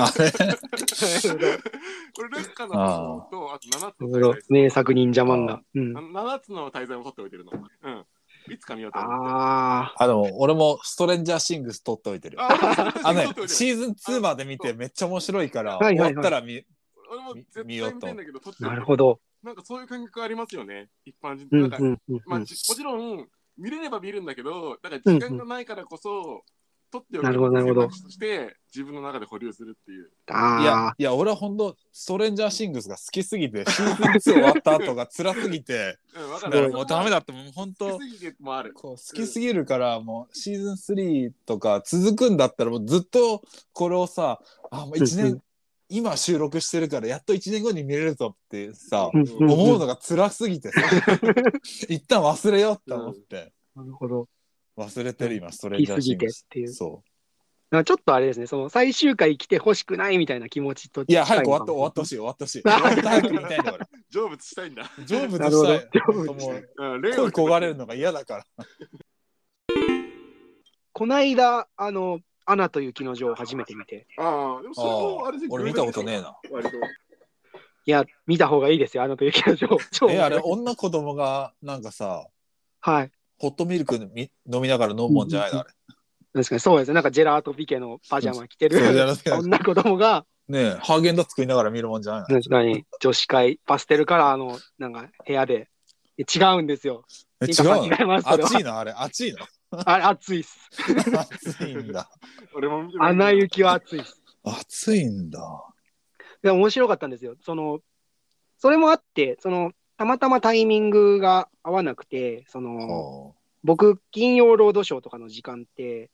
[2.13, 5.61] これ劣化の炎と、あと7つなの名作忍者漫あ画。
[5.75, 5.97] うん。
[6.15, 7.51] 7つの滞在も取っておいてるの。
[7.51, 8.05] うん。
[8.49, 9.15] いつか見ようと思って。
[9.15, 10.03] ああ。
[10.03, 12.37] あ、でも俺もストレンジャーシングス撮っておいてる。
[12.41, 16.63] あ、あのねシーズン2まで見てめっちゃ面白いから、終はいはいはいわったら見、
[17.11, 19.19] 俺も絶対見見ようとてんだけど、取ってなるほど。
[19.43, 20.89] なんかそういう感覚ありますよね。
[21.05, 21.47] 一般人。
[21.51, 22.45] うんなんか、うんうんまあ、うん。
[22.45, 23.27] じもちろん、
[23.57, 26.43] 見れれば見るんだけど、だから時間がないからこそ、
[26.99, 30.09] 取っておくなるほどなるほどとして、自分の中で保留するっていう。
[30.29, 30.61] ああ、。
[30.61, 36.53] いやいや、俺は本当ストレンジャーシングスが好きすぎて、シーズン2終わった後が辛すぎて、 うん、わかる。
[36.53, 38.73] だからもうダメだって、もう本当好きすぎてもある。
[38.73, 43.43] こう好きすぎるから、もうシーズン3とか続くんだったら、もうずっと
[43.73, 44.39] これをさ、
[44.71, 45.41] あ、もう1うんう年、
[45.89, 50.81] 今収録してるから、やっと1年後に見れるぞってさ、うんうん思うのが辛すぎてさ、
[51.87, 54.27] 一旦忘れようって思って、なるほど。
[54.77, 56.45] 忘れてる今、ストレンジャーシングス。
[56.49, 56.73] 好きすぎてっていう。
[56.73, 57.03] そ
[57.71, 61.05] なんかちょっとあれですね、その最終回来てほしくないみたいな気持ちとう。
[61.07, 62.61] いや、早く終わって、近い終わってほしい、終わってほしい。
[62.61, 63.87] 終わって早く見たいんだから。
[64.11, 64.91] 成仏したいんだ。
[65.07, 65.79] 成仏したい。
[65.79, 67.75] 成仏本当もううん、霊恋焦がれる。
[67.75, 68.45] のが嫌だから。
[70.93, 76.37] こないだ、あの、アナと雪の女王を初めて見て、ああ、でもそれもあれで俺見たことねえな。
[76.51, 76.77] 割と。
[76.77, 79.77] いや、見た方がいいですよ、アナと雪の女王。
[79.91, 82.27] 超え、あれ、女子供がなんかさ、
[82.79, 83.11] はい。
[83.37, 85.69] ホットミルクみ飲みながら飲むもんじゃないのあれ。
[86.33, 86.95] 確かにそうですね。
[86.95, 89.05] なんかジェラートピケのパジャマ着てるそうじゃ
[89.47, 92.27] な子供が、ねえ、ハーゲンダッツ食いながら見るもんじゃないの？
[92.27, 95.69] 確かに女子会、パステルカラーのなんか部屋で、
[96.17, 97.03] え違うんですよ。
[97.41, 97.85] え、違うの？
[97.85, 98.77] 違います暑いの？
[98.77, 99.39] あれ、暑いの？
[99.85, 100.57] あれ、暑いっす。
[101.57, 102.09] 暑いんだ。
[102.53, 104.21] 俺もアナ雪は暑いっす。
[104.43, 105.39] 暑いんだ。
[106.41, 107.35] で面白かったんですよ。
[107.41, 107.79] その、
[108.57, 113.31] それもあって、その、たまたまタイミングが合わなくて、その、は
[113.63, 116.09] 僕、金曜ロードショーとかの時間って、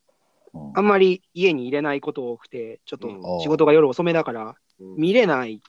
[0.54, 0.86] あうん。
[0.86, 3.22] まり家に入れないこと多くて、ちょっうん。
[3.22, 4.96] と仕事が夜遅めだから、うん。
[4.98, 5.62] 見れない、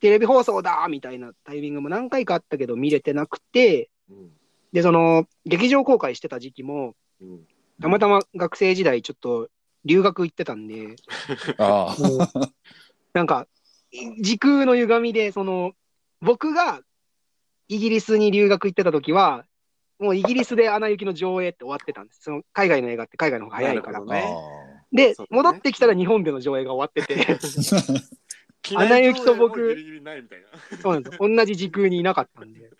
[0.00, 4.30] テレビ放送だみたいなタイミングも何回かあったけど、見れてなくて、うん。
[4.72, 7.46] で、その、劇場公開してた時期も、うん。
[7.80, 9.48] たまたま学生時代ちょっと
[9.84, 10.96] 留学行ってたんで、
[13.14, 13.46] なんか、
[13.90, 15.72] い時空の歪みで、その、
[16.20, 16.82] 僕が
[17.68, 19.44] イギリスに留学行ってた時は、
[19.98, 22.22] もうイギリスでアナ雪の上映って終わってたんです。
[22.22, 24.36] その海外の映画って海外の方が早いからね
[24.92, 27.38] で、ね戻ってきたら日本での上映が終わってて、
[28.62, 29.76] 機 アナ雪と僕。
[30.80, 31.28] そうなんですよ。
[31.28, 32.70] 同じ時空にいなかったんで。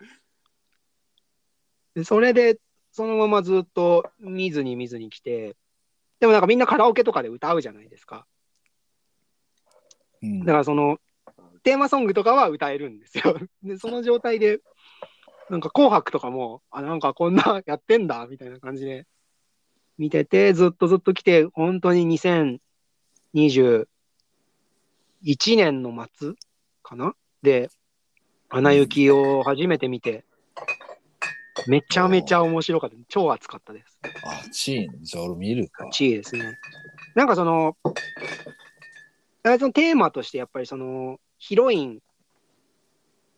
[1.95, 2.57] でそれで、
[2.91, 5.55] そのままずっと見ずに見ずに来て、
[6.19, 8.25] でもなんかみんなカラオケとかで歌うじゃないですか。
[10.21, 10.99] うんだからその、
[11.63, 13.37] テーマソングとかは歌えるんですよ。
[13.63, 14.59] で、その状態で、
[15.49, 19.07] なんか紅白とかも、あ、なんかこんな やってんだ、みたいな感じで
[19.97, 23.85] 見てて、ずっとずっと来て、本当に2021
[25.57, 26.33] 年の末
[26.83, 27.15] かな？
[27.41, 27.69] で、
[28.49, 30.23] アナ雪を初めて見て、
[31.67, 32.95] めちゃめちゃ面白かった。
[33.07, 33.99] 超熱かったです。
[34.47, 35.85] 暑いんじゃあ俺見るか。
[35.85, 36.57] 1位ですね。
[37.15, 37.75] なんかその、
[39.43, 41.99] あそのテーマとしてやっぱりそのヒロイン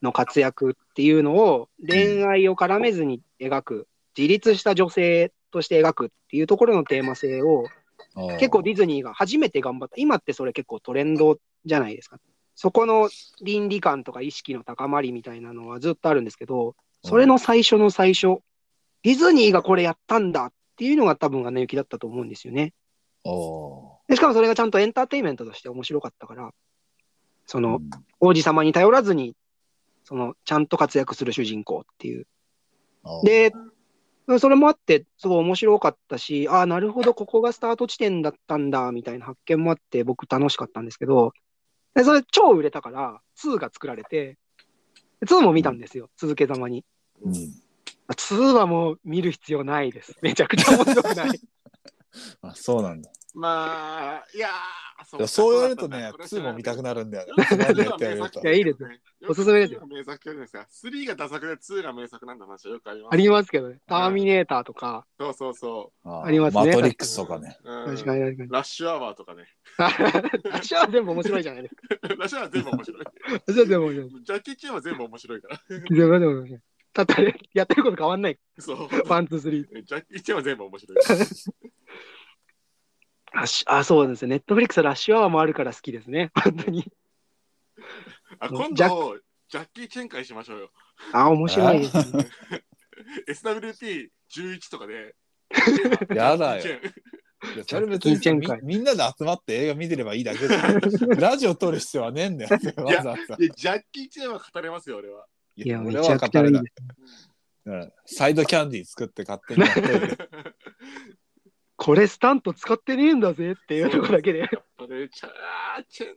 [0.02, 3.88] の活躍っていうのを恋愛を絡めずに描く、
[4.18, 7.66] 自立した女性として描くっていうところのテーマ性を
[8.40, 9.96] 結構ディズニーが初めて頑張った。
[9.98, 12.18] 今ってそれ結構トレンドじゃないですか。
[12.56, 13.10] そこの
[13.42, 18.42] 倫理観とか意識の高まりみたいなのはずっとあるんですけど、それの最初の最初、
[19.04, 22.74] ディズニーがこれやったんだっていうのが多分アナ雪だったと思うんですよね。
[23.24, 26.52] おでしかもそれがちゃんとエンターテインメントとして面白かったから、
[27.46, 27.80] そーの
[28.20, 29.36] 王子様に頼らずに、
[30.04, 32.28] そのちゃんと活躍する主人公っていう。
[33.04, 33.52] うんで、
[34.40, 41.34] それもあって、すごい面白かったし、ああ、なるほど、ここがスタート地点だったんだ、みたいな発見もあって、僕楽しかったんですけど、
[41.96, 44.38] でそれ超売れたから、2が作られて、
[45.26, 46.86] 2も見たんですよ、続けざまに。
[47.24, 47.34] うん
[48.14, 50.16] 2はもう見る必要ないです。
[50.22, 51.40] めちゃくちゃ面白くない。
[52.42, 53.10] あそうなんだ。
[53.34, 57.44] まあ、いやー、そでもそう言われるとね、そう2も見たくなるんだよね。
[57.44, 58.90] 2 2やってやるといやいいですよ
[59.30, 59.86] おすすめですよ。
[59.88, 60.68] 名作じゃないですか。
[60.88, 63.14] 3がダ作で2が名作なんて話はよくあります。
[63.14, 63.80] ありますけどね。
[63.88, 67.58] ターミネーターとか、そうそうそあありますねマトリックスとかね。
[67.64, 67.72] う。
[67.72, 68.50] うん確かに確かに。
[68.50, 69.46] ラッシュアワーとかね。
[69.78, 72.08] 私は全部面白いじゃないですか。
[72.08, 73.04] ラッシュアワー全部面白い。
[73.48, 74.24] 私は全部面白い。
[74.24, 75.62] ジャッキー・チェンは全部面白いから。
[75.70, 76.60] 全部全部面白い。
[76.94, 78.40] たったね、やってること変わんない。
[78.60, 78.78] そう。
[79.08, 79.84] One, two, three。
[79.84, 80.98] ジャッキー・チェンは全部面白い。
[83.32, 84.30] ラッシュあ、そうですね。
[84.30, 86.32] ネットフリックスラッシュアワーもあるから好きですね。
[86.44, 86.92] 本当に。
[88.40, 89.18] あ、今ジャ度、
[89.50, 90.72] ジャッキー・チェン会しましょうよ。
[91.14, 92.30] あ、面白いですね。
[93.28, 95.16] SWP11 とかで。
[96.16, 96.92] やだよジャッキーチェン
[97.56, 100.80] いやそれ別にみみんなで集まって映画見てればいいだけだよ
[101.18, 102.52] ラジオ撮る必要はねえんだよ。
[102.78, 103.36] わざわざ。
[103.40, 105.26] いや、ジャッキー・チェンは語れますよ、俺は。
[105.56, 106.72] いや、め俺はちゃくちゃ語れないいいで
[107.08, 107.32] す。。
[107.66, 110.18] うんサイドキャンディー作って勝手にやっといて。
[111.84, 114.40] これスタント使ってねえんだぜっていうところだけで。
[114.42, 115.32] やっぱね、チャー
[115.90, 116.16] チェン。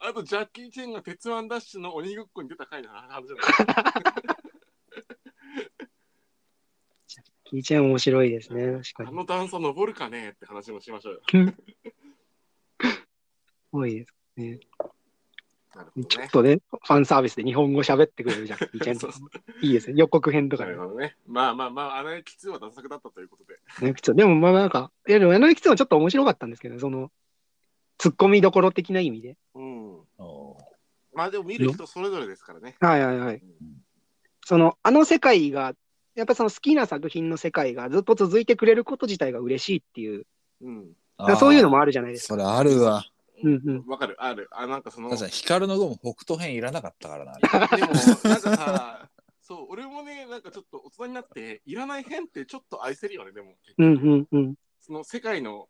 [0.00, 3.94] あと、ジャッキー・チェンが鉄腕ダッシュの鬼ごっこに出た回の話じゃない
[7.44, 8.72] キーチェーン面白いですね。
[8.72, 9.08] 確かに。
[9.10, 11.22] あの段差登るかねって話もしましょうよ。
[13.70, 14.58] 多いですね。
[15.94, 16.28] ねちょっ。
[16.30, 19.28] とね、ファンサービスで日本語喋ってくれるじゃん、キーチェーンとかも。
[19.62, 19.94] いいですね。
[19.96, 20.74] 予告編とかね。
[21.28, 23.53] まあまあまあ、あのキツはダ作だったということで。
[23.80, 27.10] ねちょでもまあなんか、いやでも、柳吉はちょっと面白かったんですけど、その、
[27.98, 29.36] 突っ込みどころ的な意味で。
[29.54, 30.00] うん。
[30.18, 30.56] お
[31.14, 32.76] まあでも見る人それぞれですからね。
[32.80, 33.42] はいはいはい。
[34.44, 35.74] その、あの世界が、
[36.14, 40.26] やっぱその好きな作品の世界がずっと続いてくれること自体が嬉しいっていう、
[40.60, 40.92] うん。
[41.38, 42.34] そういうのもあるじゃないですか。
[42.34, 43.04] それあるわ。
[43.42, 44.48] うんうんわかる、ある。
[44.52, 47.38] あ、なんかその、確かに光のゴム北斗編いらなかったからな。
[47.38, 49.08] でも、なんかさ、
[49.46, 53.54] そう、俺もね、なんかちょっと大人になって、いらない変ってちょっと愛せるよね、でも。
[53.76, 54.54] うんうんうん。
[54.80, 55.68] その世界の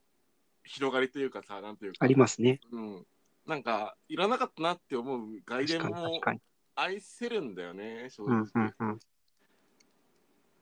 [0.62, 1.98] 広がりというかさ、なんていうか。
[2.00, 2.60] ありますね。
[2.70, 3.06] うん。
[3.46, 6.20] なんか、いらなかったなって思う外伝も。
[6.76, 8.36] 愛せるんだよね、正直。
[8.36, 9.00] うんうんうん。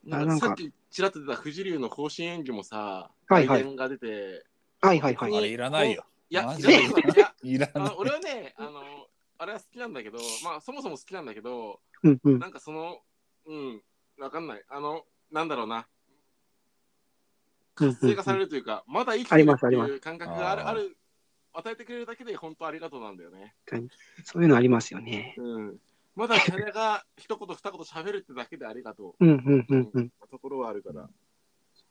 [0.04, 4.44] なんなんかかさっきちらっと出た富士流の更新演技もさ、はいはい外伝が出て、
[4.80, 5.36] はいはいはい。
[5.36, 6.06] あれいらないよ。
[6.30, 7.98] いや、いらないいや いらないあの。
[7.98, 9.06] 俺はね、あの、
[9.42, 12.38] あれは好きなんだけど、まあそもそも好きなんだけど、うんうん。
[12.38, 12.98] なんかその、
[13.46, 13.82] うん、
[14.20, 14.62] わかんない。
[14.68, 15.88] あの、なんだろうな。
[17.74, 20.96] 活性化されるというか、まだ生きてるっていう感覚がある、ある、
[21.54, 23.54] 与えてくれるだけで本当ありがとうなんだよね。
[24.22, 25.34] そういうのありますよね。
[25.36, 25.76] うん。
[26.14, 30.12] まだキャラが一言二言喋るってだけでありがとう んうんうんうん。
[30.22, 30.28] う。
[30.30, 31.10] ところはあるから。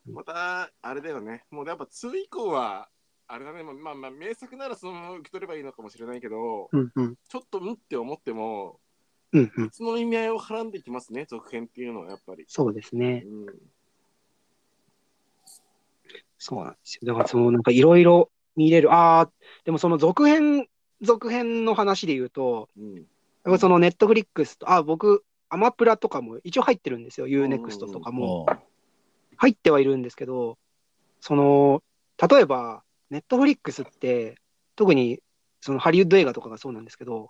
[0.05, 1.43] また、あれだよね。
[1.51, 2.89] もうやっぱ2以降は、
[3.33, 7.15] あれだね、まあまあ、まあ、名作ならそのまま受け取ればいいのかもしれないけど、うんうん。
[7.29, 8.77] ちょっとうんって思っても、
[9.31, 9.65] うんうん。
[9.67, 12.43] 別の意味合いをはらんできますね、続編っていうのはやっぱり。
[12.49, 13.23] そうですね。
[13.25, 13.45] うん。
[16.37, 17.07] そうなんですよ。
[17.07, 18.91] だからそのなんかいろいろ見れる。
[18.91, 19.29] ああ、
[19.63, 20.67] でもその続編、
[21.01, 22.95] 続編の話で言うと、うん。
[22.95, 23.05] やっ
[23.45, 27.27] ぱそのネットフリックスと、あ、僕、アマプラとかも一応入ってるんですよ。
[27.27, 28.45] UNEXT とかも。
[28.45, 28.47] も
[29.37, 30.57] 入ってはいるんですけど、
[31.21, 31.81] その、
[32.29, 34.35] 例えば、ネットフリックスって、
[34.75, 35.19] 特に
[35.59, 37.29] そのハリウッド映画とかがそうなんですけど、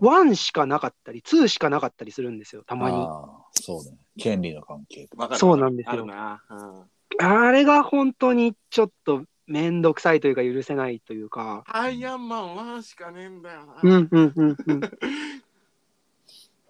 [0.00, 2.96] 1しかなかったり、2しかなかったりするんですよ、たうまに。
[2.96, 3.96] ああそうね。
[4.18, 5.22] 権利の関係とか。
[5.24, 6.42] わかるそうなんですよあるな。
[6.50, 7.44] うん。
[7.46, 13.76] あれが本当にちょっとめんどくさいというか許せないというか、アイアンマン1しかねえんだよな。
[13.82, 14.80] うんうんうんうん。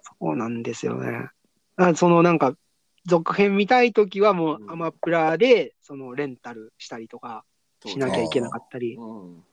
[0.03, 1.28] そうなんですよね。
[1.76, 2.57] あそのなんか、
[3.05, 7.45] 続編見たいときはもううんアマプラでそのレンタルしたりとか
[7.85, 9.45] しなきゃいけなかったり、うん。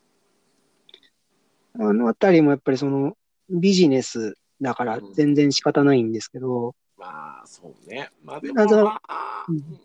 [1.80, 3.16] あのあたりもやっぱりその
[3.50, 8.10] ビジネスだから全然仕方ないんですけど、まあ、そうね。
[8.24, 9.80] まあでも、まあ、ううんん、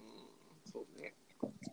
[0.70, 1.14] そうね。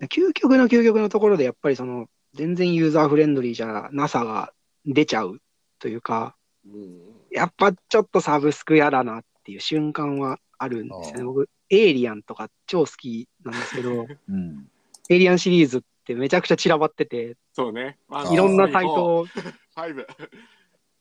[0.04, 4.54] 究極の究極のところでやっぱりその全然ユーザーフレンドリーじゃなさが
[4.86, 5.42] 出ちゃう
[5.80, 7.00] というか、うん。
[7.32, 11.22] やっぱちょっとサブスク嫌だなっていう瞬間はあるんですよね。
[11.22, 14.70] ああ僕、エイリアンとか超好きなんですけど、 うん。
[15.10, 17.98] エイリアンシリーズってめちゃくちゃ散らばってて、そうね。
[18.08, 19.26] まあいろんなサイトを、
[19.76, 20.06] 5。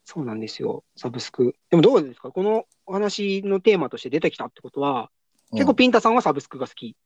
[0.05, 1.55] そうなんですよ、サブスク。
[1.71, 2.31] でもどうですか？
[2.33, 5.11] このお話のテーマとして出てきたってことは、
[5.53, 6.97] 結構ピンタさんはサブスクが好き。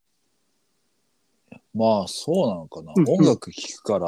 [1.73, 2.93] まあそうなのかな。
[2.95, 4.07] うんうん音楽聴くから、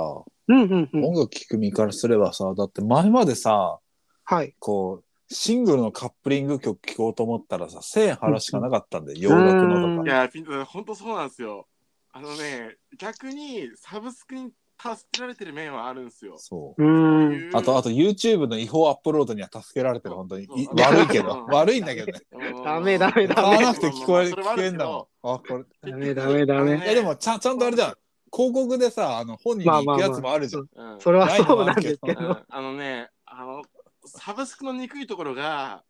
[0.50, 1.06] うんうんうん。
[1.06, 3.80] 音楽聴く身からすればさ、だって前までさ、
[4.24, 4.56] はい。
[4.60, 10.10] こう、シングルのカップリング曲聴こうと思ったらさ、1000円払うしかなかったんで、洋楽のとか。
[10.10, 11.68] いや、ピントさん、本当そうなんですよ。
[12.12, 16.36] あのね、逆にサブスクに助けられてる面はあるんですよ。
[16.38, 16.84] そう。
[16.84, 17.56] うーん。
[17.56, 20.46] あと、あと YouTube の違法アップロードには助けられてる、本当に。
[20.46, 22.20] いうん悪いけど、うん悪いんだけどね。
[22.64, 25.30] ダメダメダメ買わなくて聞こえ、聞けんだもん。
[25.30, 25.92] あ、これ。
[25.92, 27.96] ダメダメダメあのねいや、でもちゃん、ちゃんとあれじゃん。
[28.32, 30.68] 広告でさ、あの本人に行くやつもあるじゃん。
[30.76, 32.22] うんそれはそうなんですけうど。
[32.22, 33.62] んあのね、あの、
[34.06, 35.84] サブスクの憎いところが、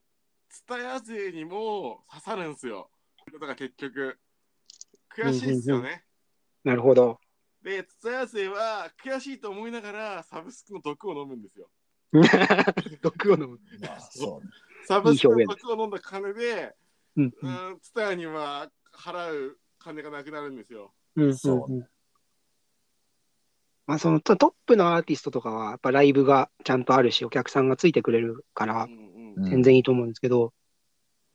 [0.49, 2.89] ツタヤ勢にも刺さるんですよ。
[3.33, 4.17] だから結局、
[5.15, 6.03] 悔しいですよね。
[6.63, 7.19] なるほど。
[7.63, 11.69] で、ツタヤ勢は悔しいと思いながらサブスクの毒を飲むんですよ。
[13.01, 13.59] 毒を飲む。
[13.81, 14.51] まあ、 そうね。
[14.85, 16.75] サブスクの毒を飲んだ金で、
[17.17, 20.93] うんうん、ツタヤには払う金がなくなるんですよ。
[21.15, 21.87] うんそううん
[23.87, 28.87] まあそのトトップのアーティストとかはやっぱライブがちゃんとあるしお客さんがついてくれるから
[29.37, 30.53] 全然いいと思うんですけど、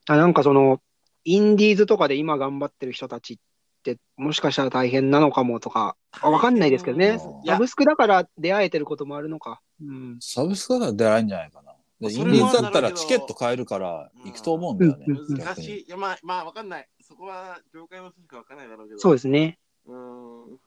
[0.06, 0.82] あなんかその
[1.24, 3.36] インディーズとかで今頑張ってる人たちっ
[3.82, 9.60] てもしかしたら大変なのかもとかあわかんないですけどねサブスクだから出会えてることもあるのか。
[9.80, 11.74] うんサブスクだったら出会えんじゃないかな。
[12.00, 15.38] でインディーズだったらチケット買えるから行くと思うんだよねうんうん。
[15.38, 15.80] 難しい。
[15.82, 16.88] いや、まあ、まあ、わかんない。
[17.00, 19.00] そこは業界の人しかわかんないだろうけど。
[19.00, 19.58] そうですね。
[19.86, 20.58] うーん。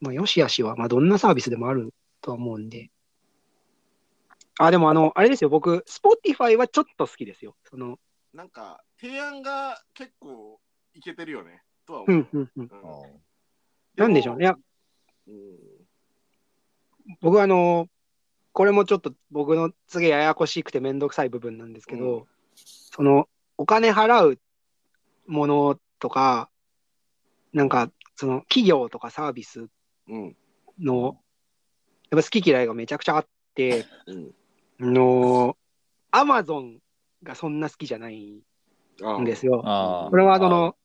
[0.00, 2.90] まあ、よしあしは、まあ、どんなサービスでもあるとは思うんで。
[4.58, 7.54] あ、でもあの、あれですよ、僕、Spotify はちょっと好きですよ。
[7.64, 7.98] その、
[8.34, 10.60] なんか、提案が結構
[10.94, 11.62] いけてるよね。
[11.90, 12.16] とはう思う。
[12.16, 12.64] んうんうん。
[12.64, 12.70] うん
[13.96, 14.54] なんでしょうね。
[15.26, 15.56] うん
[17.20, 17.88] 僕はあの、
[18.52, 22.24] これもちょっと僕のすげえややこしくてめんどくさい部分なんですけど、うん
[22.54, 24.38] その、お金払う
[25.26, 26.50] ものとか、
[27.52, 29.68] なんか、その、企業とかサービス
[30.08, 30.36] うん。
[30.78, 31.16] の、
[32.10, 34.34] やっぱ好き嫌いがめちゃくちゃあって、うん。
[34.80, 35.56] あの、
[36.10, 36.78] アマゾン
[37.22, 38.42] がそんな好きじゃない
[39.02, 39.62] あんですよ。
[39.64, 40.76] ああこれはその、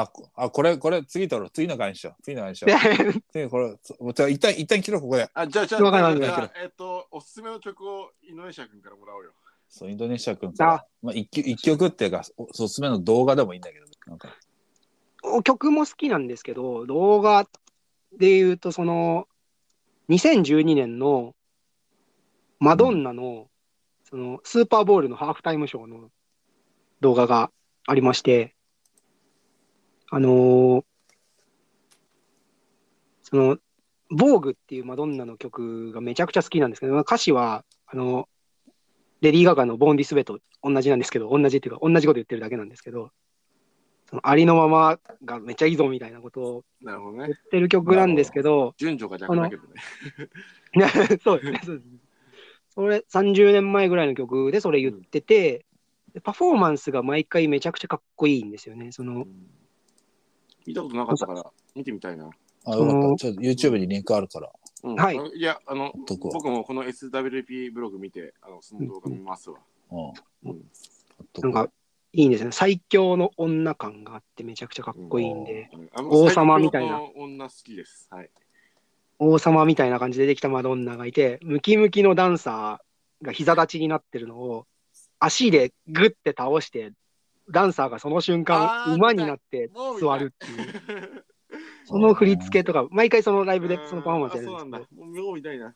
[0.00, 1.50] あ、こあこれ、これ、次取ろう。
[1.50, 2.22] 次の回にしよう。
[2.22, 3.22] 次の回にしよう。
[3.32, 5.30] 次、これ、つじゃあ一旦、一旦切ろう、ここで。
[5.32, 5.80] あ、じゃあ、じゃあ、
[6.14, 9.32] じゃあえっと、おすすめの曲を井上シャ君からもらおうよ。
[9.68, 10.86] そう、インドネシア君から。
[11.02, 14.28] まあ、一曲一曲っていうか、おおすすめの動画でもいいんだけど、なんか、
[15.44, 17.48] 曲も好きなんですけど、動画
[18.16, 19.28] で言うと、その、
[20.08, 21.34] 2012年の
[22.58, 23.48] マドンナの、
[24.04, 26.10] その、スーパーボールのハーフタイムショーの
[27.00, 27.50] 動画が
[27.86, 28.55] ありまして、
[30.10, 30.84] あのー
[33.22, 33.58] その、
[34.08, 38.28] ボーグっていうマドンナの曲がめちゃくちゃ好きなんですけど、歌詞は、あの、
[39.20, 43.10] レディー・ガガのボーン・ディス・ウェイと同じなんですけど、同じっていうか、同じこと言ってるだけなんですけど、
[44.08, 47.28] そのありのままがめっちゃいいぞみたいなことを言っ。
[47.50, 49.62] てる曲なんですけど、順序が逆だけど
[50.76, 51.18] ね。
[51.24, 51.80] そうですね、
[52.68, 55.66] それ30年前ぐらいの曲でそれ言ってて、
[56.14, 58.92] でパフォーマンスが毎回めちゃくちゃかっこいいんですよね。
[58.92, 59.26] その
[60.66, 61.44] 見たことなかったから、
[61.74, 62.30] 見てみたいな。
[62.64, 63.16] あ、よかった。
[63.16, 64.50] ちょっと YouTube にリンクあるから。
[64.82, 69.58] うんはいいや、あの、僕もこの SWP ブログ見て、あのその動画見ますわ。
[69.90, 70.50] うん。
[70.50, 70.64] うん
[71.40, 71.70] なんか
[72.12, 72.52] いいんですよね。
[72.52, 78.08] 最強の女感があってめちゃくちゃかっこいいんで、うんあの王様みたいな最強の女好きです。
[78.10, 78.30] はい。
[79.18, 84.66] 王様みたいな感じでできたマドンナがいて、ムキムキのダンサーが膝立ちになってるのを
[85.18, 86.92] 足でグッて倒して、
[87.50, 89.70] ダンサーがその瞬間馬になって
[90.00, 91.24] 座るっていう。
[91.84, 95.74] その振り付けとか、毎回そのライブでそのパフォーマンスやるんあそうなんですけどだ。、もう妙みたいな。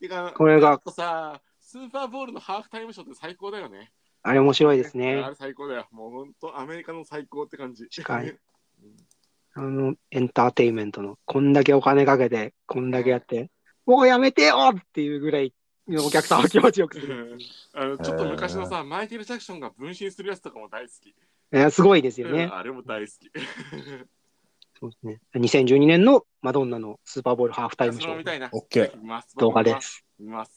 [0.00, 3.92] てか、これがさ、スーパーボールのハーフタイムショーって最高だよね。
[4.22, 5.14] あれ面白いですあね。
[5.16, 5.86] れ最高だよ。
[5.90, 7.86] もう本当アメリカの最高って感じ。
[7.88, 8.36] 近いうん
[9.54, 13.50] あの、エンターテインメントの、こんだけお金かけて、こんだけやって、
[13.84, 15.52] もうやめてよっていうぐらい、
[15.88, 17.38] お客さんを気持ちよくする。
[17.74, 21.08] あのちょっと昔のさ、マイケル・ジャクソンが分身するやつとかも大好き。
[21.08, 21.14] い
[21.50, 22.44] やすごいですよね。
[22.44, 23.30] うんあれも大好き。
[24.80, 25.20] そうですね。
[25.36, 28.48] 2012年のマドンナのスーパーボールハーフタイムショーそれも見たいな。
[28.52, 28.96] オッケー。
[28.98, 29.80] 見ます動画で。
[29.80, 30.04] す。
[30.18, 30.52] 見ます。